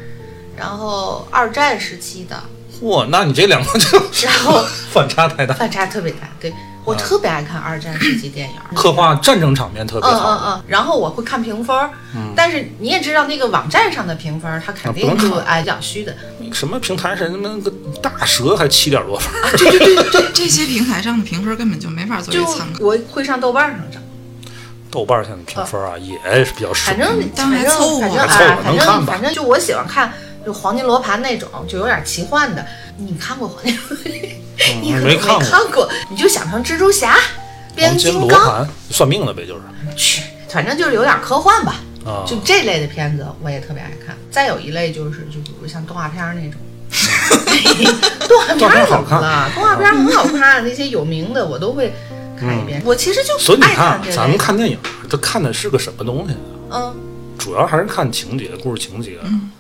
[0.58, 2.42] 然后二战时期的，
[2.82, 5.54] 嚯，那你这两个就然后 反差太大。
[5.54, 6.20] 反差特别大。
[6.40, 6.52] 对
[6.86, 10.32] 我特别爱看二战时期电影，刻画战争场面特别嗯好。
[10.32, 11.90] 嗯嗯，然后我会看评分儿，
[12.36, 16.16] 但是你也知道那个网站上的评分儿，它肯定就哎比较虚的。
[16.54, 19.58] 什么平台什么那个大蛇还七点多分儿？
[19.58, 22.80] 对对对对对，这些平台上的评分根本就没法作为就参考。
[22.86, 24.00] 我会上豆瓣上找，
[24.96, 26.92] 豆瓣现在评分啊也是比较少。
[26.92, 30.12] 反正但反正凑合反正反能看吧正反正就我喜欢看
[30.46, 32.66] 就黄金罗盘那种，就有点奇幻的。
[32.98, 33.78] 你看过黄金？
[34.82, 37.18] 你可能没看过看过，你就想成蜘蛛侠、
[37.76, 39.62] 变黄金形金刚，罗盘算命的呗，就是
[39.98, 41.76] 去，反正就是有点科幻吧。
[42.06, 42.24] 啊。
[42.26, 44.16] 就这类的片子，我也特别爱看。
[44.32, 46.62] 再有一类就是，就比如像动画片儿那种，
[48.28, 49.50] 动画片儿怎么了？
[49.54, 51.94] 动画片儿很好看，那些有名的我都会
[52.46, 52.82] 看一遍。
[52.86, 54.78] 我其实就所以你爱看咱们看电影，
[55.10, 56.36] 它看的是个什么东西？
[56.72, 56.96] 嗯，
[57.38, 59.18] 主要还是看情节、故事情节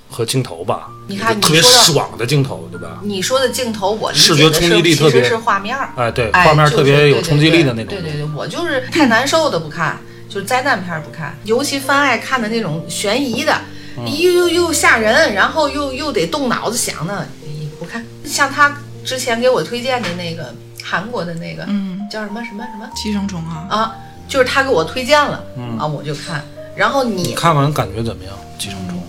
[0.09, 0.89] 和镜头吧。
[1.07, 2.99] 你看特别爽的镜头，对吧？
[3.03, 7.93] 你说的镜头，我理解视觉冲击力特别其实是画面儿，哎，对，哎，画面就是特别有冲击力的那种。
[7.93, 13.53] 对对对，我就是太难受的不看，就是灾难片儿不看，尤其番爱看的那种悬疑的，
[13.97, 18.03] 嗯又又又吓人，然后又又得动脑子想的，哎不看。
[18.25, 20.55] 像他之前给我推荐的那个
[20.87, 23.95] 韩国的那个，嗯，叫什么什么什么寄生虫啊，啊，
[24.27, 25.43] 就是他给我推荐了，
[25.79, 26.43] 啊，我就看。
[26.75, 28.33] 然后你你看完感觉怎么样？
[28.59, 29.01] 寄生虫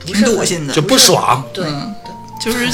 [0.00, 1.42] 不是挺恶心的就不爽。
[1.54, 1.64] 对。
[1.66, 1.94] 嗯
[2.42, 2.68] 就是，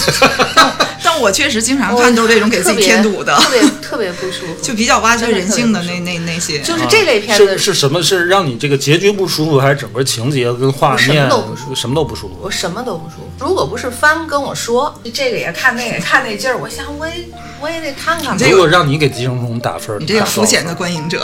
[0.54, 4.54] 但但我确实经常看都是这种给自己添堵的，特别特别不舒服。
[4.62, 6.60] 就比较挖掘人性的那那那些。
[6.60, 8.02] 就是这类片子是是什么？
[8.02, 12.38] 是让你这个结局不舒服，还是整个情节跟画我什么面都不舒服什么都不舒服？
[12.40, 13.44] 我什么都不舒服。
[13.46, 17.28] 如果不是帆跟我说这个也看，那个也看那劲儿，我想我也
[17.60, 21.22] 我也得看看吧如果让你给寄生虫打分，你这个肤浅的观影者，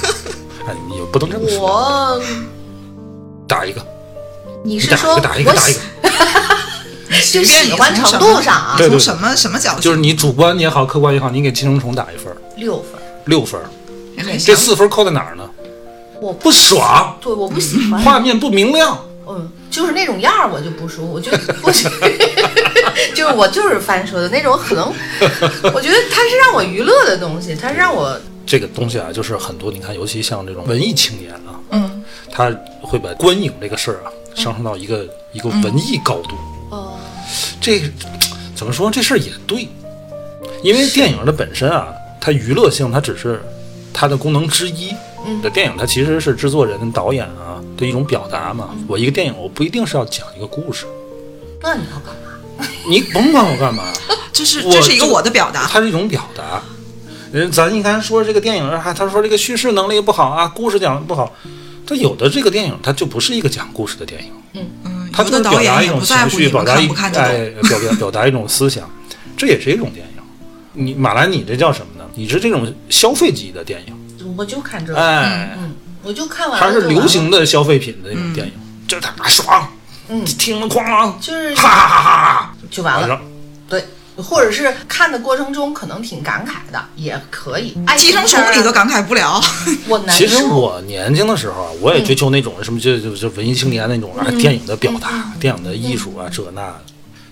[0.66, 1.60] 哎，你也不能这么说。
[1.60, 2.22] 我，
[3.46, 3.84] 打一个，
[4.64, 6.64] 你是说你打一个，打一个，我打一个，
[7.32, 9.80] 就喜欢程度上啊，从什么什么角度？
[9.80, 13.00] 就是你主观也好，客观也好，你给寄生虫打一分，六分。
[13.26, 13.60] 六分。
[14.44, 15.48] 这四分扣在哪儿呢？
[16.20, 18.00] 我不爽，对，我不喜欢。
[18.00, 18.98] 画面不明亮。
[19.26, 21.30] 嗯，就是那种样儿我就不舒服，我就
[21.62, 21.88] 不喜，
[23.16, 24.92] 就是我就是翻车的那种，可能
[25.74, 36.36] 我觉得它是让我娱乐的东西，它是让我这个东西啊，就是很多你看，尤其像这种文艺青年啊，嗯，他会把观影这个事儿啊上升到一个一个文艺高度。
[37.64, 37.80] 哦，这
[38.54, 38.90] 怎么说？
[38.90, 39.66] 这事儿也对，
[40.62, 41.88] 因为电影的本身啊，
[42.20, 43.42] 它娱乐性它只是
[43.92, 44.94] 它的功能之一。
[45.26, 48.74] 嗯的电影它其实是制作人、导演啊的一种表达嘛。
[48.86, 50.84] 我一个电影，我不一定是要讲一个故事，
[51.62, 52.68] 那你要干嘛？
[52.86, 53.84] 你甭管我干嘛，
[54.34, 55.66] 这是这是一个我的表达。
[55.66, 56.62] 它是一种表达。
[57.32, 61.34] 人咱你看说这个电影啊，他说这个叙事能力不好啊，故事讲的不好。
[61.86, 66.88] 它有的这个电影，它就不是一个讲故事的电影，嗯嗯，它就表达一种情绪，表达一。
[67.14, 68.88] 哎，表表表达一种思想，
[69.36, 70.12] 这也是一种电影。
[70.72, 72.04] 你马来，你这叫什么呢？
[72.14, 78.52] 你是这种消费级的电影，我就看这个，哎，嗯，我就看完了它是流行的消费品的那种电影，
[78.88, 79.68] 就是他妈爽，
[80.08, 83.20] 嗯听了哐啷，就是哈哈哈哈，就完了。
[84.16, 87.76] 或者是看的过程中可能挺感慨的，也可以。
[87.86, 89.40] 爱寄生虫你都感慨不了，
[89.88, 96.80] 我难其实我年轻的时候啊，我也追求那种什么就就就文艺青年那种啊，电影的表达、电影的艺术啊，这那的。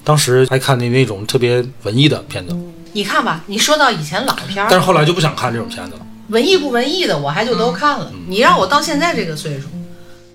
[0.04, 2.56] 当时还看的那种特别文艺的片子，
[2.92, 6.00] 你看吧，你说到以前老片儿，但是后来就不想看这种片子了。
[6.28, 8.10] 文艺不文艺的，我还就都看了。
[8.12, 9.68] 嗯你让我到现在这个岁数，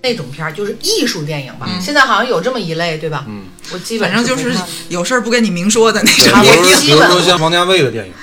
[0.01, 1.67] 那种片儿就是艺术电影吧。
[1.81, 3.25] 现在好像有这么一类，对吧？
[3.27, 4.55] 嗯，我基本反正就是
[4.89, 6.63] 有事儿不跟你明说的那对种电影。
[6.63, 8.13] 比如说比如说像王家卫的电影，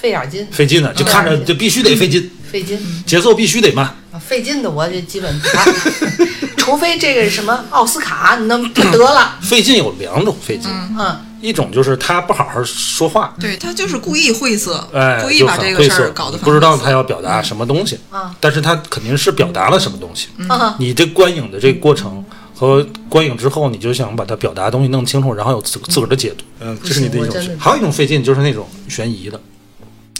[0.00, 2.78] 费点劲，费劲的，就看着就必须得费劲，费劲。
[3.06, 3.86] 节奏必须得慢。
[4.12, 5.74] 啊，费劲的我就基本不看，
[6.58, 9.38] 除非这个什么奥斯卡，你能得了。
[9.40, 20.28] 费劲有两种费劲，嗯，一种就是他不好好说话，对他就是故意晦涩，哎，故意把这个事儿搞得不知道他要表达什么东西，啊但是他肯定是表达了什么东西。
[20.48, 22.22] 啊，你这观影的这个过程
[22.54, 26.44] 和观影之后，你就想把它表达的东西弄清楚，然后有自自个儿的解读。
[26.60, 27.58] 嗯，这是你的一种。
[27.58, 29.40] 还有一种费劲，就是那种悬疑的、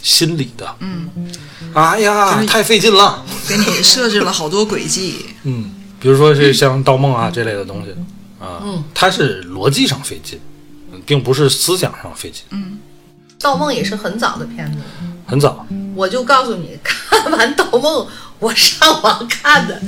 [0.03, 0.75] 心理的。
[0.81, 1.09] 嗯，
[1.75, 3.25] 哎呀，太费劲了。
[3.49, 5.27] 给你设置了好多轨迹。
[5.45, 7.91] 嗯，比如说是像《盗梦》啊这类的东西
[8.41, 10.41] 啊，嗯它是逻辑上费劲，
[10.93, 12.43] 嗯并不是思想上费劲。
[12.51, 12.79] 嗯
[13.41, 14.79] 盗梦也是很早的片子，
[15.27, 15.67] 很早，
[15.97, 18.07] 我就告诉你，看完盗梦，
[18.39, 19.83] 我上网看的，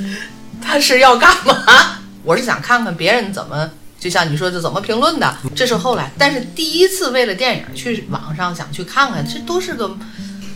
[0.61, 2.01] 他是要干嘛？
[2.25, 6.11] 我是想看看别人怎么，就像你说的怎么评论的，这是后来。
[6.17, 9.95] 但是第一次为了电影去网上想去看看，这都是个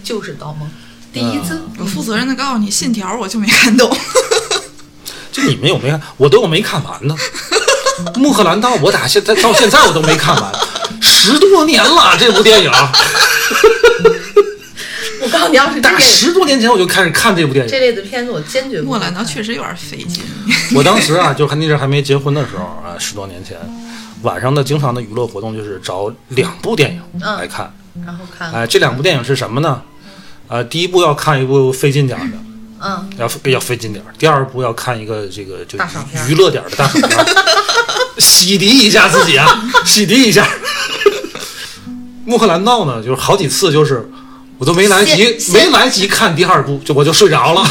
[0.04, 0.68] 就是盗梦，
[1.14, 1.62] 第一次。
[1.78, 3.96] 我负责任的告诉你，信条我就没看懂。
[5.32, 6.02] 就你们有没看？
[6.18, 7.16] 我都有没看完呢。
[8.20, 10.52] 《穆赫兰道》我打现在到现在我都没看完，
[11.02, 12.72] 十多年了这部电影，
[15.30, 17.72] 我告诉你，要是这打类十多年前我就开始看这部电影。
[17.72, 20.24] 这类的片子，我坚决不莫兰道确实有点费劲。
[20.76, 23.58] 我当时啊，就还那阵儿还没结婚的时候啊，十多年前，
[24.24, 27.72] 晚上的经常的娱乐活动就是找两部电影嗯来看。
[28.06, 29.82] 然后看，哎，这两部电影是什么呢？
[30.48, 32.38] 呃，第一部要看一部费劲点儿的，
[32.82, 35.78] 嗯，要比较费劲点儿；第二部要看一个这个就
[36.28, 37.26] 娱乐点儿的大爽片，
[38.18, 39.46] 洗涤一下自己啊，
[39.86, 40.48] 洗涤一下。
[42.26, 44.10] 穆赫兰道呢，就是好几次就是
[44.60, 47.64] 我都没来及没来及看第二部，就我就睡着了，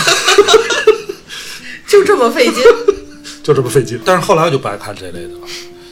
[1.87, 2.55] 就这么费劲。
[3.45, 4.01] 就这么费劲。
[4.05, 5.47] 但是后来我就不爱看这类的了，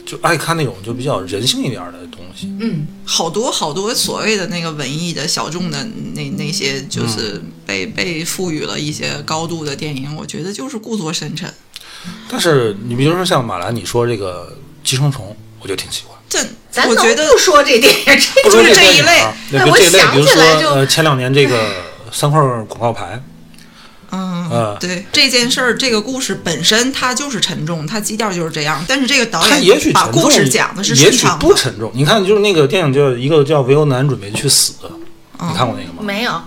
[0.05, 2.51] 就爱看那种就比较人性一点的东西。
[2.59, 11.51] 嗯，好多好多所谓的那个文艺的小众的那那些，就是被、被赋予了一些高度的电影，我觉得就是故作深沉。
[12.29, 14.55] 但是你比如说像马兰，你说这个
[14.87, 15.27] 《寄生虫》，
[15.59, 16.16] 我就挺喜欢。
[16.29, 21.57] 这咱我觉得不说这电影，这不说就是这一类那个这一类，想比如说起来就呃前两年这个
[22.11, 23.21] 三块广告牌，
[24.11, 28.83] 嗯，呃对这件事儿，这个故事本身它就是沉重，它基调就是这样。
[28.87, 31.25] 但是这个导它也许把沉重，故事讲的是也许。
[31.39, 31.91] 不沉重。
[31.93, 34.73] 你看，就是那个电影叫一个叫维欧男准备去死，
[35.39, 35.99] 嗯你看过那个吗？
[36.01, 36.41] 没有，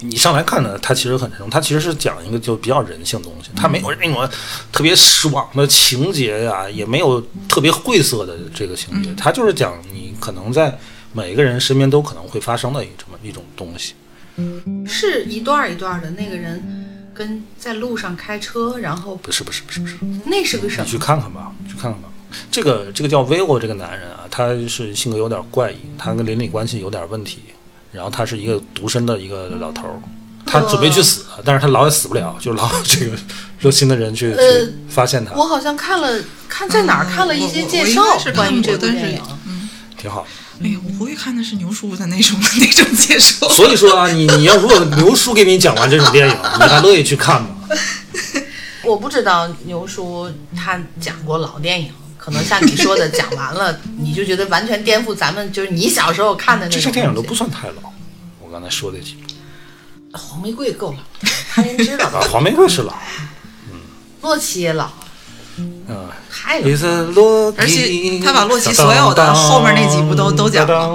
[0.00, 4.28] 你上来看呢，它其实很沉重，它其实是讲一个就比较人性的东西，它没有那种
[4.70, 10.78] 特别爽的情节呀、也没有特别晦涩的这个情节，它就是讲你可能在
[11.12, 13.94] 每个人身边都可能会发生的一这么一种东西。
[14.86, 16.10] 是一段儿一段儿的。
[16.10, 20.98] 那个人跟在路上开车，然后不是不是不是不是，那是个什么你去？
[20.98, 22.08] 看看吧，去看看吧。
[22.50, 27.38] 这个这个叫 Vivo 这个男人啊，他是性格有点怪异，他跟邻里关系有点问题，
[27.92, 30.00] 然后他是一个独身的一个老头儿，
[30.44, 33.12] 他准备去死，但是他老也死不了，就老有这个
[33.58, 39.22] 热心的人去、呃去发现他，我好像看了，看在哪儿看了一些介绍是看关于这过但是部电影。
[39.46, 39.68] 嗯
[39.98, 40.26] 挺好。
[40.62, 43.48] 哎呀，我不会看的是牛叔的那种那种介绍。
[43.48, 47.48] 所以说啊，你你要如果牛叔给你讲完这种电影，你还乐意去看吗？
[48.84, 51.90] 我不知道牛叔他讲过老电影，
[52.26, 57.92] 可能像你说的讲完了，你就觉得完全颠覆咱们就是你小时候看的那种这些电影都不算太老。
[58.40, 60.98] 我刚才说的几部黄玫瑰够了，
[61.52, 62.06] 他人知道。
[62.06, 62.92] 啊，黄玫瑰是老，
[63.70, 63.78] 嗯
[64.22, 64.90] 洛奇也老，
[65.56, 66.10] 嗯。
[66.28, 66.68] 太老。
[66.68, 70.92] Is a 洛基，而且他把洛奇所有的后面那几部都都讲了。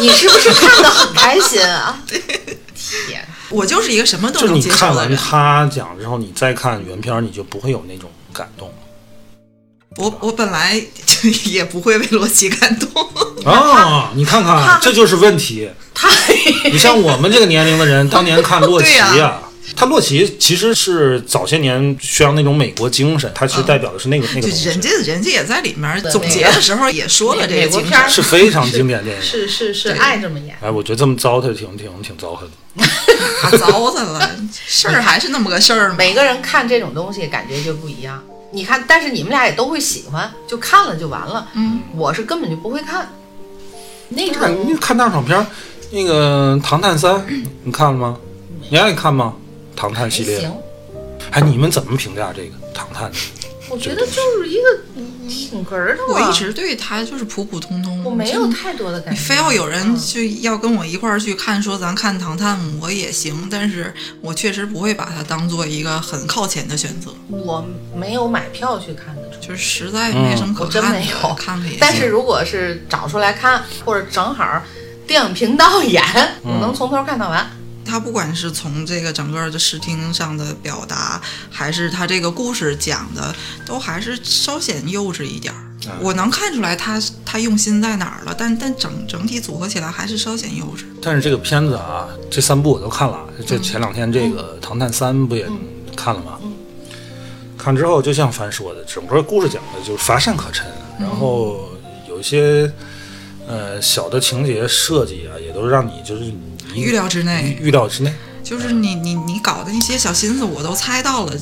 [0.00, 2.02] 你是不是看的很开心啊？
[2.74, 5.18] 天，我就是一个什么都就是能你看完接受的人。
[5.18, 8.72] 他讲之后，你再看原片，你就不会有那种感动
[9.96, 13.08] 我我本来就也不会为洛奇感动。
[13.44, 14.10] 啊！
[14.16, 15.68] 你看看，这就是问题。
[15.94, 16.08] 他
[16.70, 19.40] 你像我们这个年龄的人，当年看 洛奇对呀、呀
[19.76, 28.08] 他洛奇其实是早些年宣扬那种美国精神，他其实代表的是那个、那个东西就人，家人家也在里面总结的时候也说了这个。
[28.08, 29.22] 是 非常经典电影。
[29.22, 30.56] 是是是对爱这么演。
[30.60, 32.86] 哎，我觉得这么糟蹋挺挺挺糟蹋的。
[33.40, 35.92] 他糟蹋了，事儿还是那么个事儿。
[35.94, 38.22] 每个人看这种东西感觉就不一样。
[38.54, 41.48] 你看，但是你们俩也都会喜欢，就看了就完了。
[41.54, 43.08] 嗯，我是根本就不会看
[44.08, 44.74] 那看你。
[44.76, 45.44] 看大爽片儿，
[45.90, 47.14] 那个《唐探三》，
[47.64, 48.16] 你看了吗？
[48.70, 49.34] 你爱看吗？
[49.74, 50.52] 唐探系列，还行，
[51.32, 53.10] 哎，你们怎么评价这个唐探？
[53.74, 54.62] 我觉得就是一个
[55.28, 56.02] 挺哏儿的。
[56.08, 59.20] 我一直对他就是普普通通，我没有太多的感觉。
[59.20, 71.76] 你非要有人嗯就要跟我一块儿去看，说咱看《唐探》，我也行，但是我确实不会把它当做一个很靠前的选择，我没有买票去看的，就是实在没什么可我真看的，没有看看也。
[71.80, 74.62] 但是如果是找出来看，或者正好
[75.04, 76.00] 电影频道演，
[76.44, 77.50] 我能从头看到完。
[77.84, 81.20] 他不管是从这个整个的视听上的表达，
[81.50, 83.34] 还是他这个故事讲的，
[83.66, 85.60] 都还是稍显幼稚一点儿。
[86.00, 90.84] 我能看出来他他用心在哪儿了，但但整整体组合起来还是稍显幼稚。
[91.02, 93.20] 但是这个片子啊，这三部我都看了。
[93.46, 95.46] 这前两天这个《唐探三》不也
[95.94, 96.38] 看了吗？
[97.58, 100.66] 看之后，就像凡说的，整个故事讲的就是乏善可陈，
[100.98, 101.68] 然后
[102.08, 102.72] 有一些
[103.46, 106.34] 呃小的情节设计啊，也都让你就是一
[106.74, 108.12] 预料之内，预料之内。
[108.42, 111.32] 就是你你你搞的那些小心思，我都猜到了。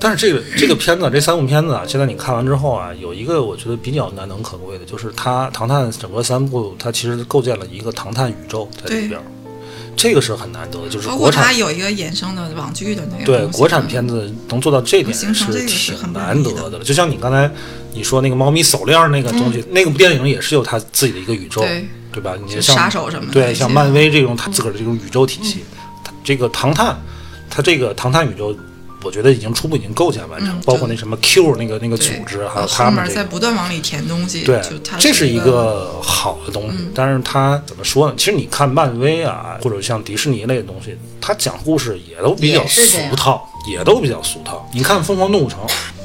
[0.00, 9.22] 但是这个这个片子，这三部片子啊，现在你看完之后啊，有一个我觉得比较难能可贵的，就是它《唐探》整个三部，它其实构建了一个唐探宇宙在里边儿，
[9.96, 15.34] 这个是很难得的，就是包括它有一个衍生的网剧的那个对国产片子能做到这点是
[15.66, 16.78] 挺很难得的。
[16.80, 17.50] 就像你刚才
[17.92, 22.36] 你说那个猫咪手链那个东西，那个部电影也是有它自己的一个宇宙，对对吧？
[22.44, 25.64] 你像杀手什么的对，像漫威这种他自个儿的这种宇宙体系，
[26.04, 26.96] 他这个唐探，
[27.48, 28.56] 他这个唐探宇宙。
[29.04, 34.60] 我觉得已经初步已经构建完成，嗯包括那什么 Q 那个那个组织，还有他们这个，面在不断往里填东西，对，
[34.98, 36.78] 这是一一个好的东西。
[36.92, 38.14] 但是它怎么说呢？
[38.18, 44.68] 其实你看漫威啊，或者像迪士尼类的东西，它讲故事也都比较俗套，也都比较俗套。
[44.74, 45.60] 你看《疯狂动物城》，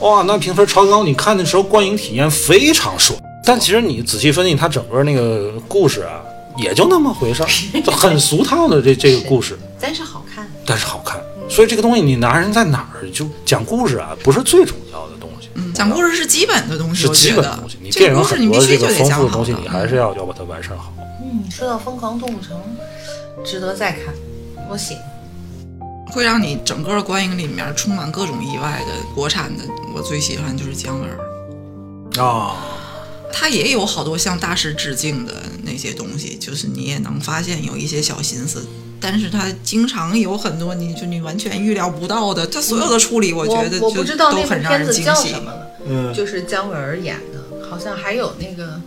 [0.07, 3.19] 哇，那评分超高，你看的时候观影体验非常爽。
[3.45, 6.21] 但其实你仔细分析它整个那个故事啊，
[6.57, 7.49] 也就那么回事儿，
[7.83, 9.57] 就很俗套的这这个故事。
[9.79, 10.49] 但是好看。
[10.65, 11.21] 但是好看。
[11.49, 13.09] 所以这个东西你拿人在哪儿？
[13.11, 15.49] 就讲故事啊，不是最重要的东西。
[15.55, 17.77] 嗯讲故事是基本的东西，是基本的东西。
[17.81, 20.93] 你这电影很多这个须就得讲丰富的东西，你还是要要把它完善好。
[21.21, 22.57] 嗯，说到《疯狂动物城》，
[23.43, 24.13] 值得再看。
[24.69, 25.03] 我喜欢。
[26.11, 29.63] 会让你整个观影里面充满各种意外的国产的，
[29.95, 32.21] 我最喜欢就是姜文儿。
[32.21, 32.55] 啊，
[33.33, 38.65] 他也有好多向大师致敬的那些东西，就是你也能发现有一些小心思。
[39.01, 45.43] 但是他经常有很多你就你完全预料不到的，他所有的处理，我觉得就我不知道那部都很让片子叫人惊喜什。
[45.43, 48.79] 么了，嗯，就是姜文儿演的，好像还有那个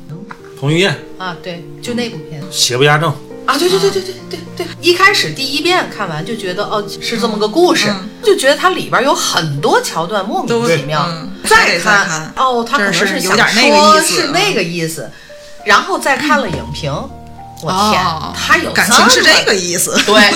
[0.59, 3.15] 彭于晏啊，对，就那部片子邪不压正，
[3.47, 8.11] 啊，对对对对对对对，一开始第一遍看完就觉得哦是这么个故事，嗯。
[8.25, 12.33] 就觉得它里边有很多桥段莫名其妙，嗯再看看。
[12.37, 15.09] 哦，他可能是想有点那个说意思是那个意思，
[15.65, 16.93] 然后再看了影评，
[17.63, 19.97] 我天哦，他有感情是这个意思。
[20.05, 20.35] 对，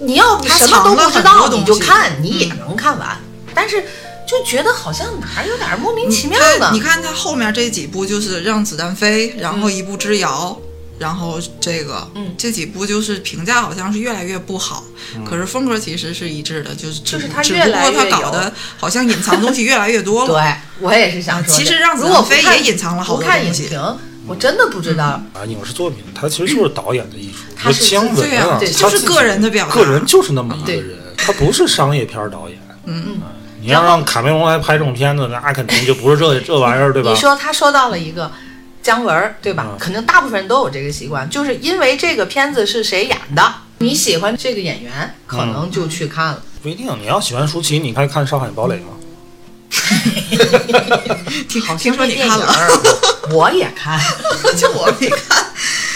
[0.00, 3.18] 你要 他什么都不知道你就看，你也能看完，
[3.54, 3.84] 但是
[4.26, 6.70] 就觉得好像哪儿有点莫名其妙的。
[6.72, 10.58] 你看他后面这几部就是让子弹飞，然后一步之遥。
[11.00, 14.84] 然后这个，嗯这几部就是评价好像是越来越不好，
[15.24, 20.34] 可是风格其实是一致的，就是只就是他只越不过他来越有搞的好像隐藏东西越来越多了。
[20.78, 25.04] 对我也是想说其实让子如果不看弹飞也隐藏了好看东西影评，我真的不知道。
[25.32, 27.38] 啊，影视作品它其实就是导演的艺术。
[27.56, 32.58] 他是姜文对啊对就是个人的表达个人就是那么一个人，他不是商业片导演。
[32.84, 33.20] 嗯，
[33.60, 37.16] 你要让卡梅隆来拍这种片子，那肯定就不是这这玩意儿，对吧你？
[37.16, 38.30] 说他说到了一个
[38.82, 39.66] 姜文儿，对吧？
[39.68, 46.42] 嗯肯定大部分人都有这个习惯，就是因为这个片子是谁演的，你喜欢这个演员，可能就去看了。
[46.62, 48.86] 不一定，你要喜欢舒淇，你可以看《上海堡垒》吗。
[51.48, 52.52] 听好听说你看，了，
[53.32, 53.98] 我也看。
[54.58, 55.46] 就我没看，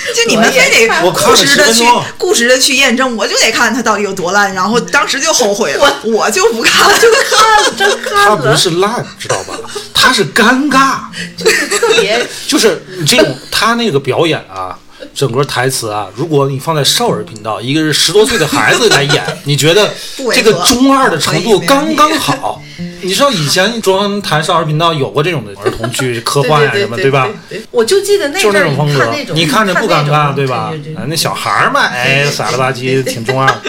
[0.14, 6.94] 就你们非得固执的去10分钟固执的去验证，我就得看他到底有多烂，然后当时就后悔了，我我就不看了。
[7.30, 9.54] 看了真看他了，不是烂，知道吧？
[9.92, 10.98] 他是尴尬，
[11.36, 14.78] 就是特别 就是你这种他那个表演啊，
[15.14, 19.92] 整个台词啊，如果你放在少儿频道，一个是十多岁的孩子来演， 你觉得
[20.32, 22.62] 这个中二的程度刚刚好。
[23.02, 27.28] 你知道以前中央台少儿频道有过这种的儿童剧、科幻呀、 对什么，对吧
[27.70, 30.72] 我就记得那就是那种风格你看着不尴尬，对吧
[31.06, 33.52] 那小孩儿嘛，哎，傻了吧唧，挺中二。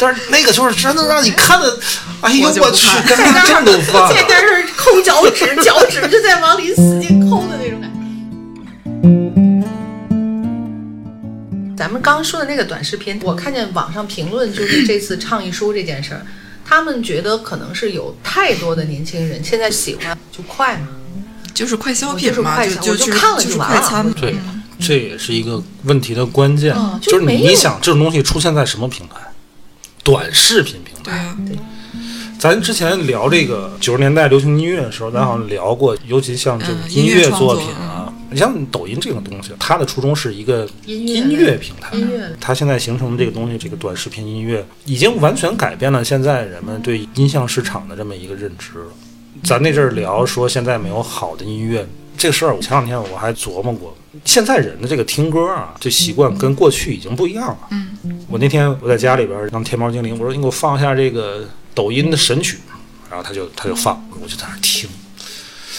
[0.00, 1.76] 但是那个就是真的让你看的，
[2.22, 4.52] 哎呦我去，看尴尬症都犯在那了。
[4.52, 7.67] 儿抠脚趾，脚趾就在往里使劲抠的那
[11.78, 16.26] 咱们刚刚说的那个短视频，我看见网上评论就是这次倡议书这件事儿，
[16.64, 20.88] 他们觉得可能是有太多的年轻人现在喜欢就快嘛，
[21.54, 24.12] 就是快消品嘛，就是快消就就我就看了就就是完了快餐。
[24.14, 24.34] 对，
[24.80, 29.14] 这也是一个问题的关键嗯，就就是你想这种东西出现在什么平台？
[30.02, 31.02] 短视频平台。
[31.04, 31.36] 对啊，
[32.40, 37.97] 咱之前聊这个九十年代流行音乐的时候，咱好像聊过，尤其像这种嗯音音乐作品啊，
[38.30, 48.86] 你像抖音这种东西，它的初衷是一个音乐平台，音乐它现在形成的这个东西，这个短视频音乐，已经完全改变了现在人们对音像市场的这么一个认知了。
[49.42, 57.58] 咱那阵儿聊说现在没有好的音乐这个事儿，我前两天我还琢磨过，现在人的这个听歌啊，这习惯跟过去已经不一样了。
[57.70, 62.58] 嗯，我那天我在家里边儿当天猫精灵，我说你给我放一下这个抖音的神曲，
[63.08, 64.90] 然后他就他就放，我就在那儿听。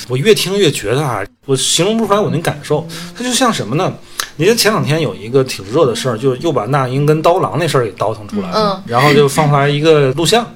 [0.07, 3.93] 我越听越觉得啊，我形容不出来我那感受，它就像什么呢？
[4.37, 8.83] 你看前两天有一个挺热的事儿，就又把那英跟刀郎那事儿给倒腾出来了，嗯。
[8.87, 10.47] 然后就放出来一个录像，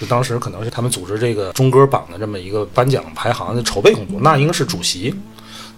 [0.00, 5.14] 就当时可能是他们组织这个中歌榜的这么一个颁奖排行的筹备工作，那英是主席，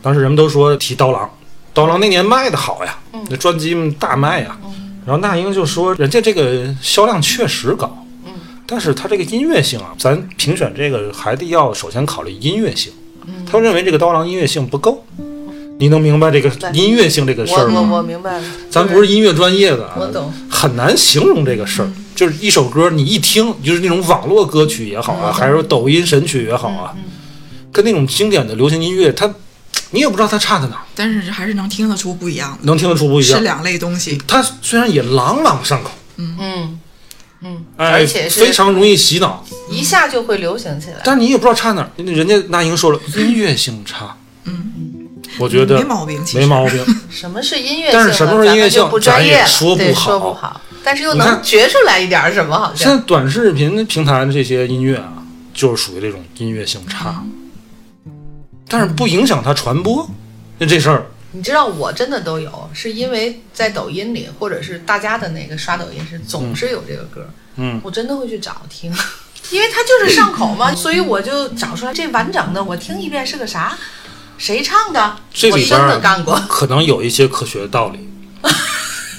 [0.01, 1.29] 当时人们都说提刀郎，
[1.75, 2.99] 刀郎那年卖的好呀，
[3.29, 4.57] 那专辑大卖呀，
[5.05, 7.95] 然后那英就说人家这个销量确实高，
[8.67, 12.91] 但是他这个音乐性啊，咱评选这个还得要首先考虑音乐性。
[13.51, 15.05] 他认为这个刀郎音乐性不够，
[15.79, 17.81] 你能明白这个音乐性这个事儿吗？
[17.81, 20.33] 我明白了，咱不是音乐专业的啊，我懂。
[20.51, 21.91] 很难形容这个事儿。
[22.15, 26.95] 就是一首歌，你一听就是那种网络歌曲也好啊，还是说抖音神曲也好啊，
[27.73, 29.33] 跟那种经典的流行音乐，它
[29.93, 33.39] 你也不知道它差在哪，但是还是能听得出不一样的，能听得出不一样。
[33.39, 34.21] 是两类东西。
[34.27, 36.37] 它虽然也朗朗上口，嗯。
[36.39, 36.80] 嗯，
[37.77, 40.97] 哎，而且是非常容易洗脑，一下就会流行起来。
[41.05, 41.91] 但你也不知道差哪儿。
[41.97, 44.15] 人家那英说了，音乐性差，
[44.45, 46.85] 嗯，我觉得没毛病，没毛病。
[47.11, 47.91] 什么是音乐性？
[47.93, 53.03] 但是什么是音乐性不专业说不好说不好，但是又能觉出来一点儿什么，好像现在。
[53.05, 55.15] 短视频平台的这些音乐啊，
[55.55, 57.25] 就是属于这种音乐性差，
[58.69, 60.09] 但是不影响它传播。
[60.59, 68.93] 那这事儿，你知道我真的都有，是因为在抖音里，或者是大家的那个刷抖音是总是有这个歌，嗯，我真的会去找听，
[69.51, 73.79] 因为它就是上口嘛， 所以我就找出来这完整的，我听一遍是个啥，
[74.39, 76.35] 谁唱的，我真这里边儿的干过。
[76.49, 78.09] 可能有一些科学道理。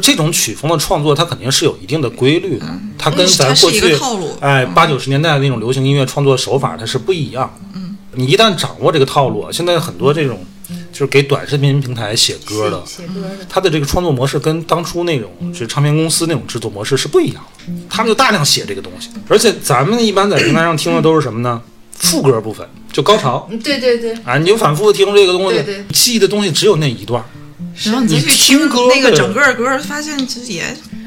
[0.02, 2.66] 这种曲风的创作，它肯定是有一定的规律的，
[2.98, 4.36] 它跟咱过去个套路。
[4.42, 7.66] 哎八九十年代的那种流行音乐创作手法，它是不一样的。
[7.76, 10.44] 嗯，你一旦掌握这个套路啊，现在很多这种
[10.92, 21.62] 就就是给短视频平台写歌的，写歌的，他的这个创作模式跟当初那种是唱片公司那种制作模式是不一样的，他们就大量写这个东西，而且咱们一般在平台上听的都是什么呢？
[21.94, 25.64] 副歌部分，就高潮嗯，对对对，啊，你就反复地听这个东西，
[25.94, 27.24] 记忆的东西只有那一段。
[27.58, 30.64] 你然后你去听歌那个整个歌，发现其实也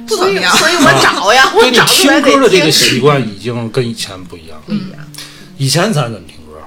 [0.07, 0.57] 不怎么样。
[0.57, 4.61] 所以我找呀，我找出来听歌的这个习惯已经跟以前不一样。
[4.67, 4.99] 不一样。
[5.59, 6.61] 以前咱怎么听歌？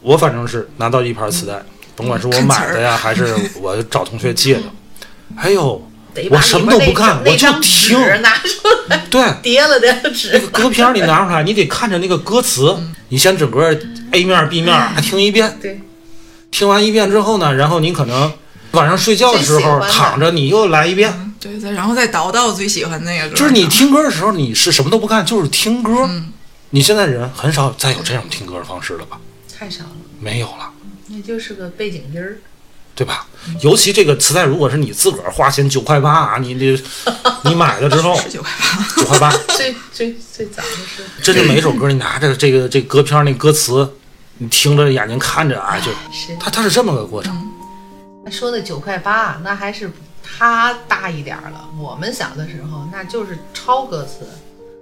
[0.00, 1.60] 我反正是拿到一盘磁带，
[1.98, 4.62] 甭管是我买的呀，还是我找同学借的，
[5.36, 5.84] 哎呦，
[6.30, 7.98] 我什么都不干，我就听。
[7.98, 8.48] 纸拿出
[8.88, 12.76] 来， 对，叠了的纸那个歌片儿你拿出来，你得看着那个歌词，
[13.08, 13.76] 你先整个
[14.12, 15.80] A 面、B 面还听一遍，对，
[16.52, 18.32] 听完一遍之后呢，然后你可能
[18.70, 21.12] 晚上睡觉的时候躺着，你又来一遍。
[21.40, 23.36] 对对，然后再倒到最喜欢那个歌。
[23.36, 26.08] 就是你听歌的时候，你是什么都不干，就是听歌。
[26.70, 29.18] 你现在人很少再有这种听歌的方式了吧？
[29.58, 29.90] 太少了，
[30.20, 30.70] 没有了。
[31.08, 32.38] 那就是个背景音儿。
[32.94, 33.28] 对吧？
[33.62, 36.82] 尤其这个磁带，如果是你自个儿花钱九块八啊，你这
[37.48, 43.88] 你买了之后十九块八，九块八， 最最最早的是真是每首歌你拿着这个这歌片儿那歌词，
[44.38, 47.32] 你听着眼睛看着啊，就是它它是这么个过程。
[48.32, 49.88] 说的九块八，那还是
[50.20, 51.68] 他大一点儿了。
[51.78, 54.26] 我们小的时候，那就是抄歌词，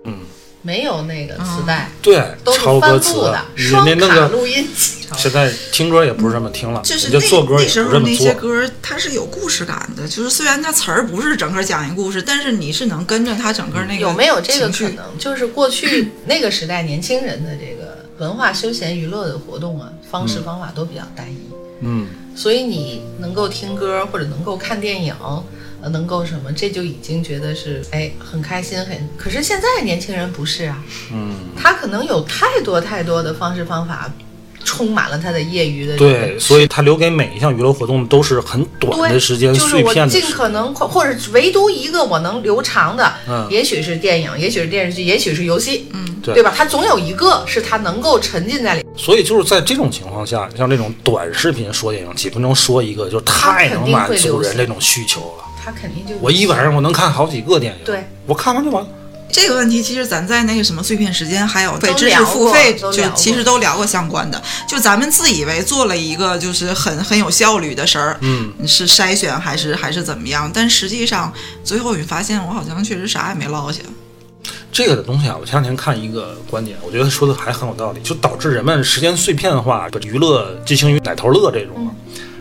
[0.05, 0.21] 嗯，
[0.67, 5.07] 没有那个磁带，对，都是抄歌翻词录的，，你双那那个卡录音机。
[5.17, 8.27] 现在听歌也不是这么听了，就是那人家做歌也那时候不是这么做。
[8.27, 10.09] 那些歌，它是有故事感的。
[10.09, 14.69] 就是虽然它词儿不是整个讲一故事，但是你是能跟着它整个那个有没有这个？
[14.69, 15.17] 可能？
[15.17, 21.39] 就是过去那个时代年轻人的这个文化、休闲、娱乐的活动啊，方式方法都比较单一，
[21.83, 25.45] 嗯，所以你能够听歌或者能够看电影，呃，
[25.89, 28.97] 能够什么，这就已经觉得是哎很开心很。
[29.17, 30.83] 可是现在年轻人不是啊，
[31.13, 34.11] 嗯，他可能有太多太多的方式方法，
[34.65, 40.31] 充满了他的业余的对，所以他留给每一项娱乐活动都是很短，的时间、就是我尽碎片的时间。
[40.31, 46.53] 可能，或者唯独一个我能留长的，嗯也许是电影，也许是电视剧，也许是游戏，嗯，对对吧？
[46.57, 55.45] 他总有一个是他能够沉浸在里，所以就是在这种情况下，像这种短视频说电影，几分钟说一个，就太能满足人这种需求了。
[55.67, 58.89] 它肯定就我一晚上我能看好几个电影，对，我看完就完了。
[59.33, 64.41] 这个问题其实咱在那个什么碎片时间，还有非知识付费，就其实都聊过相关的。
[64.69, 70.49] 就咱们自以为做了一个就是很很有效率的事儿，嗯，是筛选还是还是怎么样？
[70.55, 71.33] 但实际上
[71.65, 73.81] 最后你发现，我好像确实啥也没落下。
[74.71, 81.91] 这个的东西啊，我前两天看一个观点，我觉得说的还很有道理，就导致人们时间碎片化，把娱乐进行于奶头乐这种啊。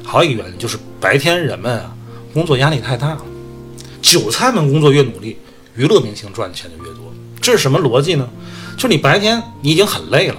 [0.06, 1.92] 还有一个原因就是白天人们啊
[2.36, 3.22] 工作压力太大了，
[4.02, 5.38] 韭菜们工作越努力，
[5.74, 7.06] 娱乐明星赚的钱就越多。
[7.40, 8.28] 这是什么逻辑呢？
[8.78, 10.36] 就你白天你已经很累了，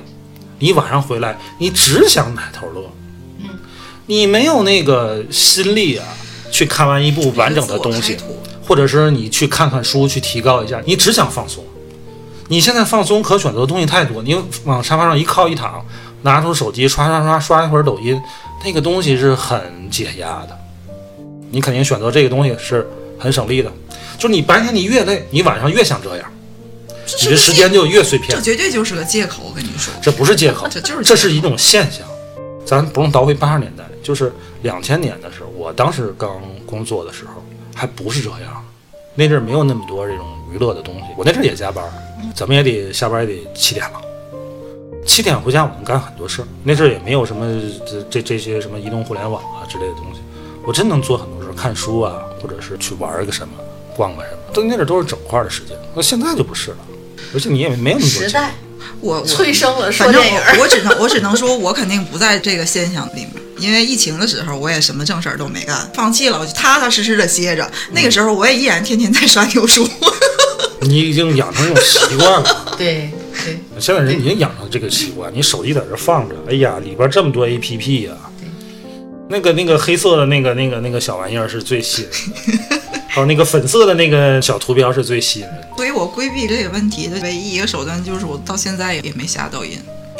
[0.58, 2.82] 你晚上回来你只想奶头乐，
[3.40, 3.48] 嗯
[4.04, 6.04] 你没有那个心力啊
[6.50, 8.18] 去看完一部完整的东西
[8.62, 11.64] 或者是你去看看书去提高一下，你只想放松。
[12.48, 15.82] 你现在放松可选择的东西太多，你往沙发上一靠一躺，
[16.20, 18.20] 拿出手机刷刷刷刷一会儿抖音，
[18.62, 20.65] 那个东西是很解压的。
[21.50, 22.88] 你肯定选择这个东西是
[23.18, 23.70] 很省力的，
[24.18, 26.30] 就是你白天你越累，你晚上越想这样，
[27.22, 28.42] 你的时间就越碎片这。
[28.42, 29.92] 绝对就是个借口，我跟你说。
[30.02, 32.06] 这不是借口， 这就是这是一种现象。
[32.64, 34.32] 咱不用倒回八十年代，就是
[34.62, 37.42] 两千年的时候，我当时刚工作的时候，
[37.74, 38.64] 还不是这样。
[39.14, 41.84] 那阵儿没有那么多这种娱乐的东西，我那阵儿也加班，
[42.34, 44.00] 怎么也得下班也得七点了。
[45.06, 50.20] 七点回家我能干很多事儿，那阵儿也没有什么这这这些什么移动互联网啊之类的东西，
[50.66, 53.54] 我真能做很多看书啊，或者是去玩个什么，
[53.96, 55.76] 逛个什么，都那阵儿都是整块儿的时间。
[55.94, 56.76] 那现在就不是了，
[57.34, 58.28] 而且你也没有那么多钱。
[58.28, 58.54] 时代
[59.00, 60.40] 我我催生了说反正电影。
[60.58, 67.70] 我我只能我只能说，我肯定不在这个现象里面，因为疫情的时候我也什么正事儿都没干，放弃了，我就踏踏实实的歇着。
[67.92, 69.88] 那个时候我也依然天天在刷牛书。
[70.82, 72.64] 你已经养成这种习惯了。
[72.78, 73.10] 对
[73.44, 78.12] 对，现在人已经养成这个习惯，你手机在这放着，哎呀，里边这么多 A P P 呀、
[79.28, 82.08] 那个那个黑色的那个那个那个小玩意儿是最吸引
[82.46, 85.68] 人的，还 有那个粉色的那个小图标是最吸引人的。
[85.76, 89.78] 所以我规避这个问题的唯一一个手段就是我到现在也没下抖音。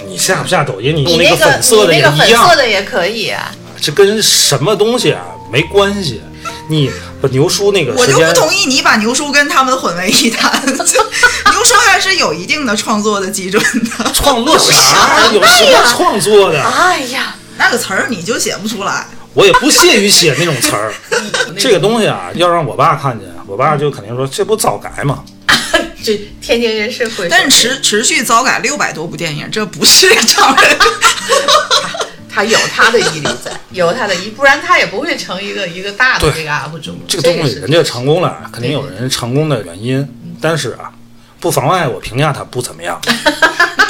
[0.08, 3.52] 你下不下抖音，你用那个粉色的那个粉色，的也可以啊。
[3.80, 6.20] 这跟什么东西啊没关系。
[6.68, 6.90] 你
[7.20, 10.60] 把牛叔那个我，就不同意你把牛叔跟他们混为一谈。
[10.66, 10.84] 牛
[11.64, 13.62] 叔还是有一定的创作的基准
[13.98, 15.30] 的，创作啥？
[15.32, 16.60] 有什么创作的？
[16.62, 19.06] 哎呀，那个词儿你就写不出来。
[19.34, 20.92] 我也不屑于写那种词儿。
[21.58, 25.22] 这个东西啊，要让我爸看见，我爸就肯定说这不早改吗？
[26.02, 30.76] 这天津人是会，但是持持续糟改六百多部电影，这不是常人。
[32.32, 36.98] 他有他的毅力在，有他的毅，不然他也不会成一个一个大的这个 UP 主。
[37.08, 40.06] 这个东西人家成功了，肯定有人成功的原因，
[40.40, 40.92] 但是啊，
[41.40, 43.00] 不妨碍我评价他不怎么样。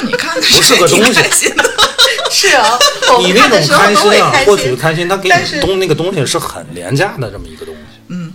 [0.03, 1.53] 你看看不是个东西？
[2.39, 2.77] 是啊，
[3.19, 7.81] 你那种开心啊，获取开心，他给你东那个东西是很廉价的这么一个东西。
[8.09, 8.31] 嗯，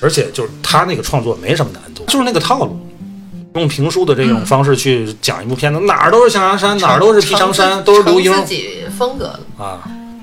[0.00, 2.78] 而且就是他那个创作没什么难度，就是那个套路，
[3.54, 9.80] 用评书的这嗯种方式去讲一部片子，哪儿都是象牙山，哪儿都是皮长山，都是刘英自己风格了，啊，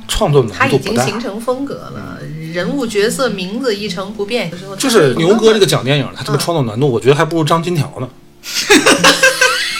[0.08, 1.04] 创作他已难度不大。
[1.04, 2.20] 经形成风格了，
[2.54, 4.52] 人物角色名字一成不变。
[4.52, 8.08] 有时候就是牛哥这个讲，电影，他这个嗯创作难度，我觉得还不如张金条呢。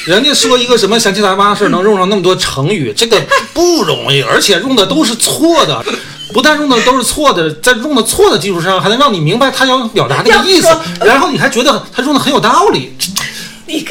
[0.06, 3.22] 人家说一个什么闲七杂八事儿能用上那么多成语，这个
[3.54, 5.84] 不容易，而且用的都是错的。
[6.34, 10.68] 不但用的都是错的，在用的错的基础上，还能让你明白他要表达那个意思，
[11.00, 12.92] 然后你还觉得他用的很有道理，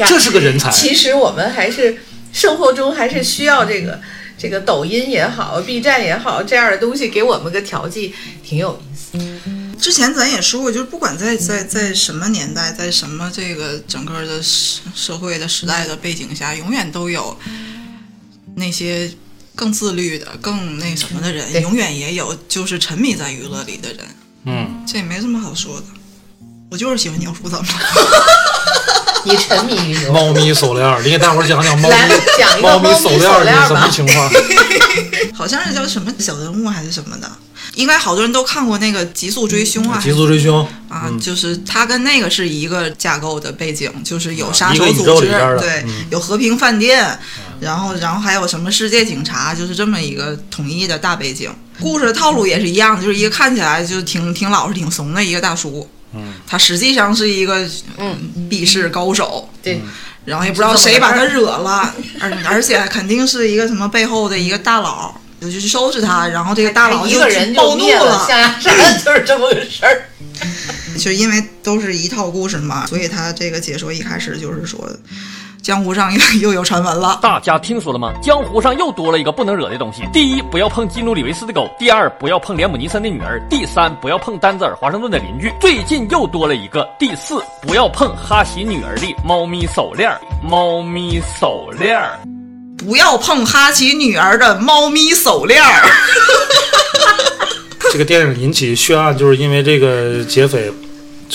[0.05, 0.69] 这是个人才。
[0.69, 1.97] 其实我们还是
[2.31, 3.99] 生活中还是需要这个
[4.37, 8.13] 这个抖音也好，B 站也好这样的东西给我们个调剂，
[8.47, 9.17] 挺有意思。
[9.85, 17.37] 之前咱也说过，就是不管在在在什么年代，在什么这个整个的社社会的时代的背景下，永远都有
[18.55, 19.11] 那些
[19.53, 23.99] 更自律的、更那什么的人，永远也有就是沉迷在娱乐里的人。
[24.45, 25.85] 嗯，这也没什么好说的。
[26.71, 27.79] 我就是喜欢牛叔，怎么了？
[29.23, 31.95] 你沉迷于牛猫咪手链，你给大伙儿讲讲猫咪
[32.39, 33.09] 讲猫咪手
[33.43, 34.31] 链什么情况？
[35.31, 37.31] 好像是叫什么小人物还是什么的，
[37.75, 46.05] 应该好多人都看过那个《极速追凶》啊，极速追凶啊，就是它跟那个是一个架构的背景，就是有杀一个宇手组织，宙里边的对，嗯。
[46.09, 47.17] 有和平饭店，
[47.59, 51.51] 然后然后还有什么世界警察，就是这么一个统一的大背景。
[51.81, 59.81] 故事的套路也是一样的，就是一个看起来就挺挺老实、挺怂的一个大叔，嗯，他实际上是一个嗯避世高手，对，
[60.23, 65.13] 然后也不知道谁把他惹了，而而且肯定是一个什么背后的一个大佬，
[65.49, 68.73] 就去收拾他，然后这个大佬就一个人暴怒了象牙山，
[69.03, 70.01] 就是这么个事儿。
[70.99, 74.79] 就因为都是一套故事嘛，所以他这个解说一开始就是说，
[75.61, 77.19] 江湖上又又有传闻了。
[77.21, 78.13] 大家听说了吗？
[78.21, 80.03] 江湖上又多了一个不能惹的东西。
[80.13, 85.51] 第一，不要碰基努里维斯的狗；第二，不要碰连姆尼森的女儿；第三，不要碰丹泽尔华盛顿的邻居。
[85.59, 86.87] 最近又多了一个。
[86.99, 90.19] 第四，不要碰哈奇女儿的猫咪手链儿。
[90.41, 92.19] 猫咪手链儿。
[92.77, 95.89] 不要碰哈奇女儿的猫咪手链儿。
[97.91, 100.71] 这个电影引起血案，就是因为这个劫匪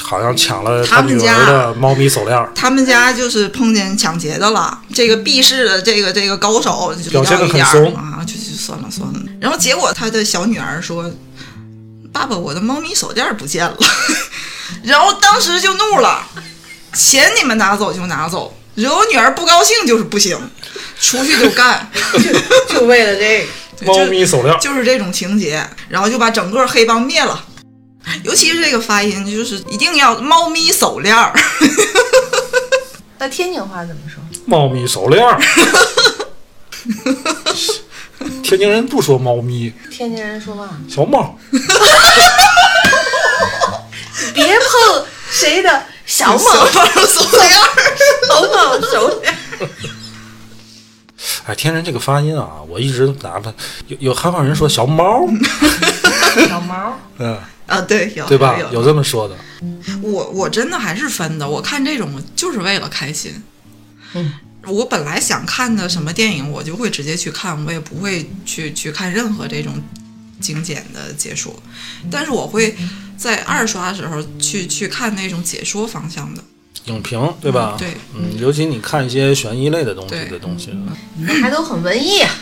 [0.02, 9.20] 好像抢了他们家儿的猫咪手链儿，他们家就是碰见抢劫的了，这个避世的这个这个高手就表现得要一点很怂儿啊，就就算了算了。
[9.40, 11.10] 然后结果他的小女儿说
[12.12, 13.76] ：“爸爸，我的猫咪手链儿不见了。”
[14.84, 16.22] 然后当时就怒了，
[16.92, 20.38] 钱你们拿走就拿走，惹我女儿不高兴就是不行，
[20.98, 21.86] 出去就干。
[22.70, 23.46] 就为了这
[23.84, 24.58] 个，猫咪手链。
[24.58, 27.44] 就是这种情节，然后就把整个黑帮灭了。
[28.24, 31.34] 尤其是这个发音，就是一定要猫咪手链儿。
[33.18, 34.22] 那天津话怎么说？
[34.46, 35.38] 猫咪手链儿。
[38.42, 40.70] 天津人不说猫咪，天津人说嘛？
[40.88, 41.38] 小猫。
[44.32, 47.64] 别碰谁的小小猫猫手链儿。
[48.26, 49.32] 小猫手链。
[51.44, 53.52] 哎，天然这个发音啊，我一直哪怕
[53.86, 55.24] 有有还有人说小猫，
[56.48, 58.58] 小猫，嗯，啊，对，有对吧？
[58.58, 59.36] 有有这么说的。
[60.02, 63.40] 我我真的还是分的，我看这种就是为了开心。
[64.14, 64.32] 嗯，
[64.66, 69.80] 我本来想看的什么电影，我就会直接去看，我也不会去去看任何这种
[70.40, 71.54] 精简的解说，
[72.10, 72.74] 但是我会
[73.16, 76.42] 在二刷的时候去去看那种解说方向的。
[76.86, 77.76] 影评对吧？
[77.78, 80.70] 对，嗯，尤其你看一些悬疑类的东西的东西，
[81.16, 82.34] 你们还都很文艺啊，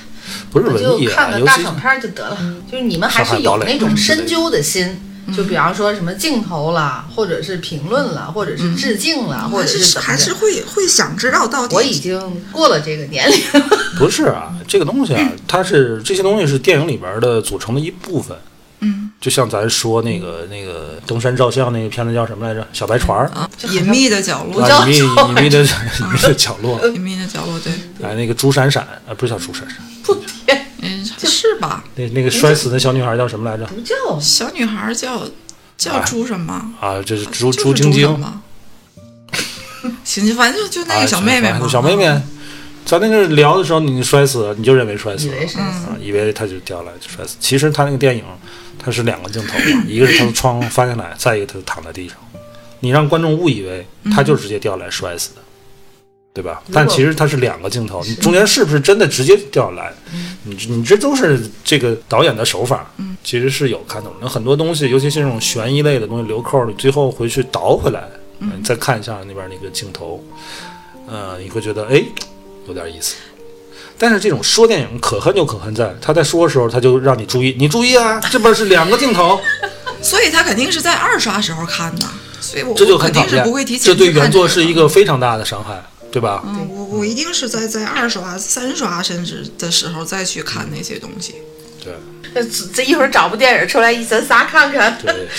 [0.50, 2.38] 不是文艺啊，看个大爽片儿就得了。
[2.70, 4.96] 就是你们还是有那种深究的心。
[5.36, 11.74] 就比方说什么镜头啦，或者是评论了，或者是致敬啦，或还者是还是会会想知道到底。
[11.74, 12.20] 我已经
[12.50, 13.68] 过了这个年龄了。
[13.98, 18.36] 不是啊，这个东西啊， 它是这些东西是电影里边的组成的一部分。
[18.80, 22.64] 嗯就像咱说那个那个登山照相那个片子叫什么来着？
[22.72, 30.67] 小白船儿，啊，隐秘的角落，啊，隐秘隐秘的隐秘的角落，隐秘的角落，对，哎，那个朱闪闪啊，不是叫朱闪闪，不天，嗯，
[31.26, 31.82] 是吧？
[31.96, 33.66] 那那个摔死的小女孩叫什么来着？
[33.66, 35.26] 不叫小女孩叫
[35.76, 36.72] 叫哎朱什么？
[36.80, 38.06] 啊，就是朱朱晶晶？
[40.04, 42.20] 行，反正就就那啊个小妹妹嘛，小妹妹。
[42.84, 47.36] 在那个聊的时候，你摔死了，你就认为摔死了，以为是啊，以为他就掉下来就摔死。
[47.38, 48.24] 其实他那个电影，
[48.82, 52.16] 它是两个镜头嘛，一个是他从窗户翻下来，再一个他就躺在地上。
[52.80, 55.42] 你让观众误以为他就直接掉下来摔死的，
[56.38, 56.62] 对吧？
[56.72, 59.92] 但其实它是两个镜头，你中间是不是真的直接掉下来？
[60.44, 62.88] 你你这都是这个导演的手法，
[63.24, 64.28] 其实是有看懂的。
[64.28, 68.04] 很多东西，尤其是这种悬疑类的东西留扣，你最后回去倒回来，
[68.38, 70.24] 你再看一下那边那个镜头，
[71.08, 72.00] 呃，你会觉得哎，
[72.68, 73.16] 有点意思。
[73.98, 79.40] 但是这种说电影可恨就可恨在，他在说的时候他就让你注意，你注意啊，这边是两个镜头，
[80.00, 82.06] 所以他肯定是在二刷时候看的，
[82.40, 83.76] 所以我这就肯定是很讨厌不会提。
[83.76, 86.42] 前这对原作是一个非常大的伤害，对吧？
[86.46, 91.34] 嗯，我我一定是在在二刷、三刷甚至的时候再去看那些东西。
[91.82, 91.92] 对。
[92.34, 92.44] 这
[92.74, 94.96] 这一会儿找部电影出来，一咱仨看看，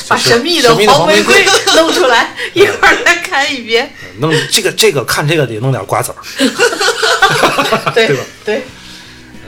[0.08, 3.94] 把 就是神秘的神秘的黄玫瑰瑰 弄出来，一会儿再看一遍。
[4.20, 6.18] 弄这个这个看这个得弄点瓜子儿，
[7.94, 8.24] 对对吧？
[8.44, 8.56] 对，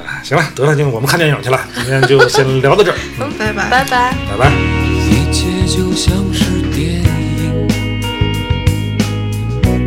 [0.06, 3.68] 哎行了，得了，就我们看电影去了，今天就先聊到这儿，嗯，拜拜。
[3.70, 4.16] 拜拜。
[4.30, 4.52] 拜拜。
[5.10, 7.02] 一切就像是电
[7.42, 7.68] 影，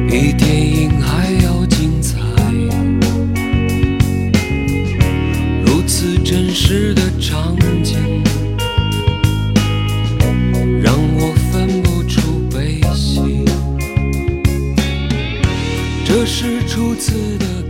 [0.08, 0.83] 比电影
[6.34, 7.96] 真实的场景，
[10.82, 13.44] 让我分不出悲喜。
[16.04, 17.63] 这是初次的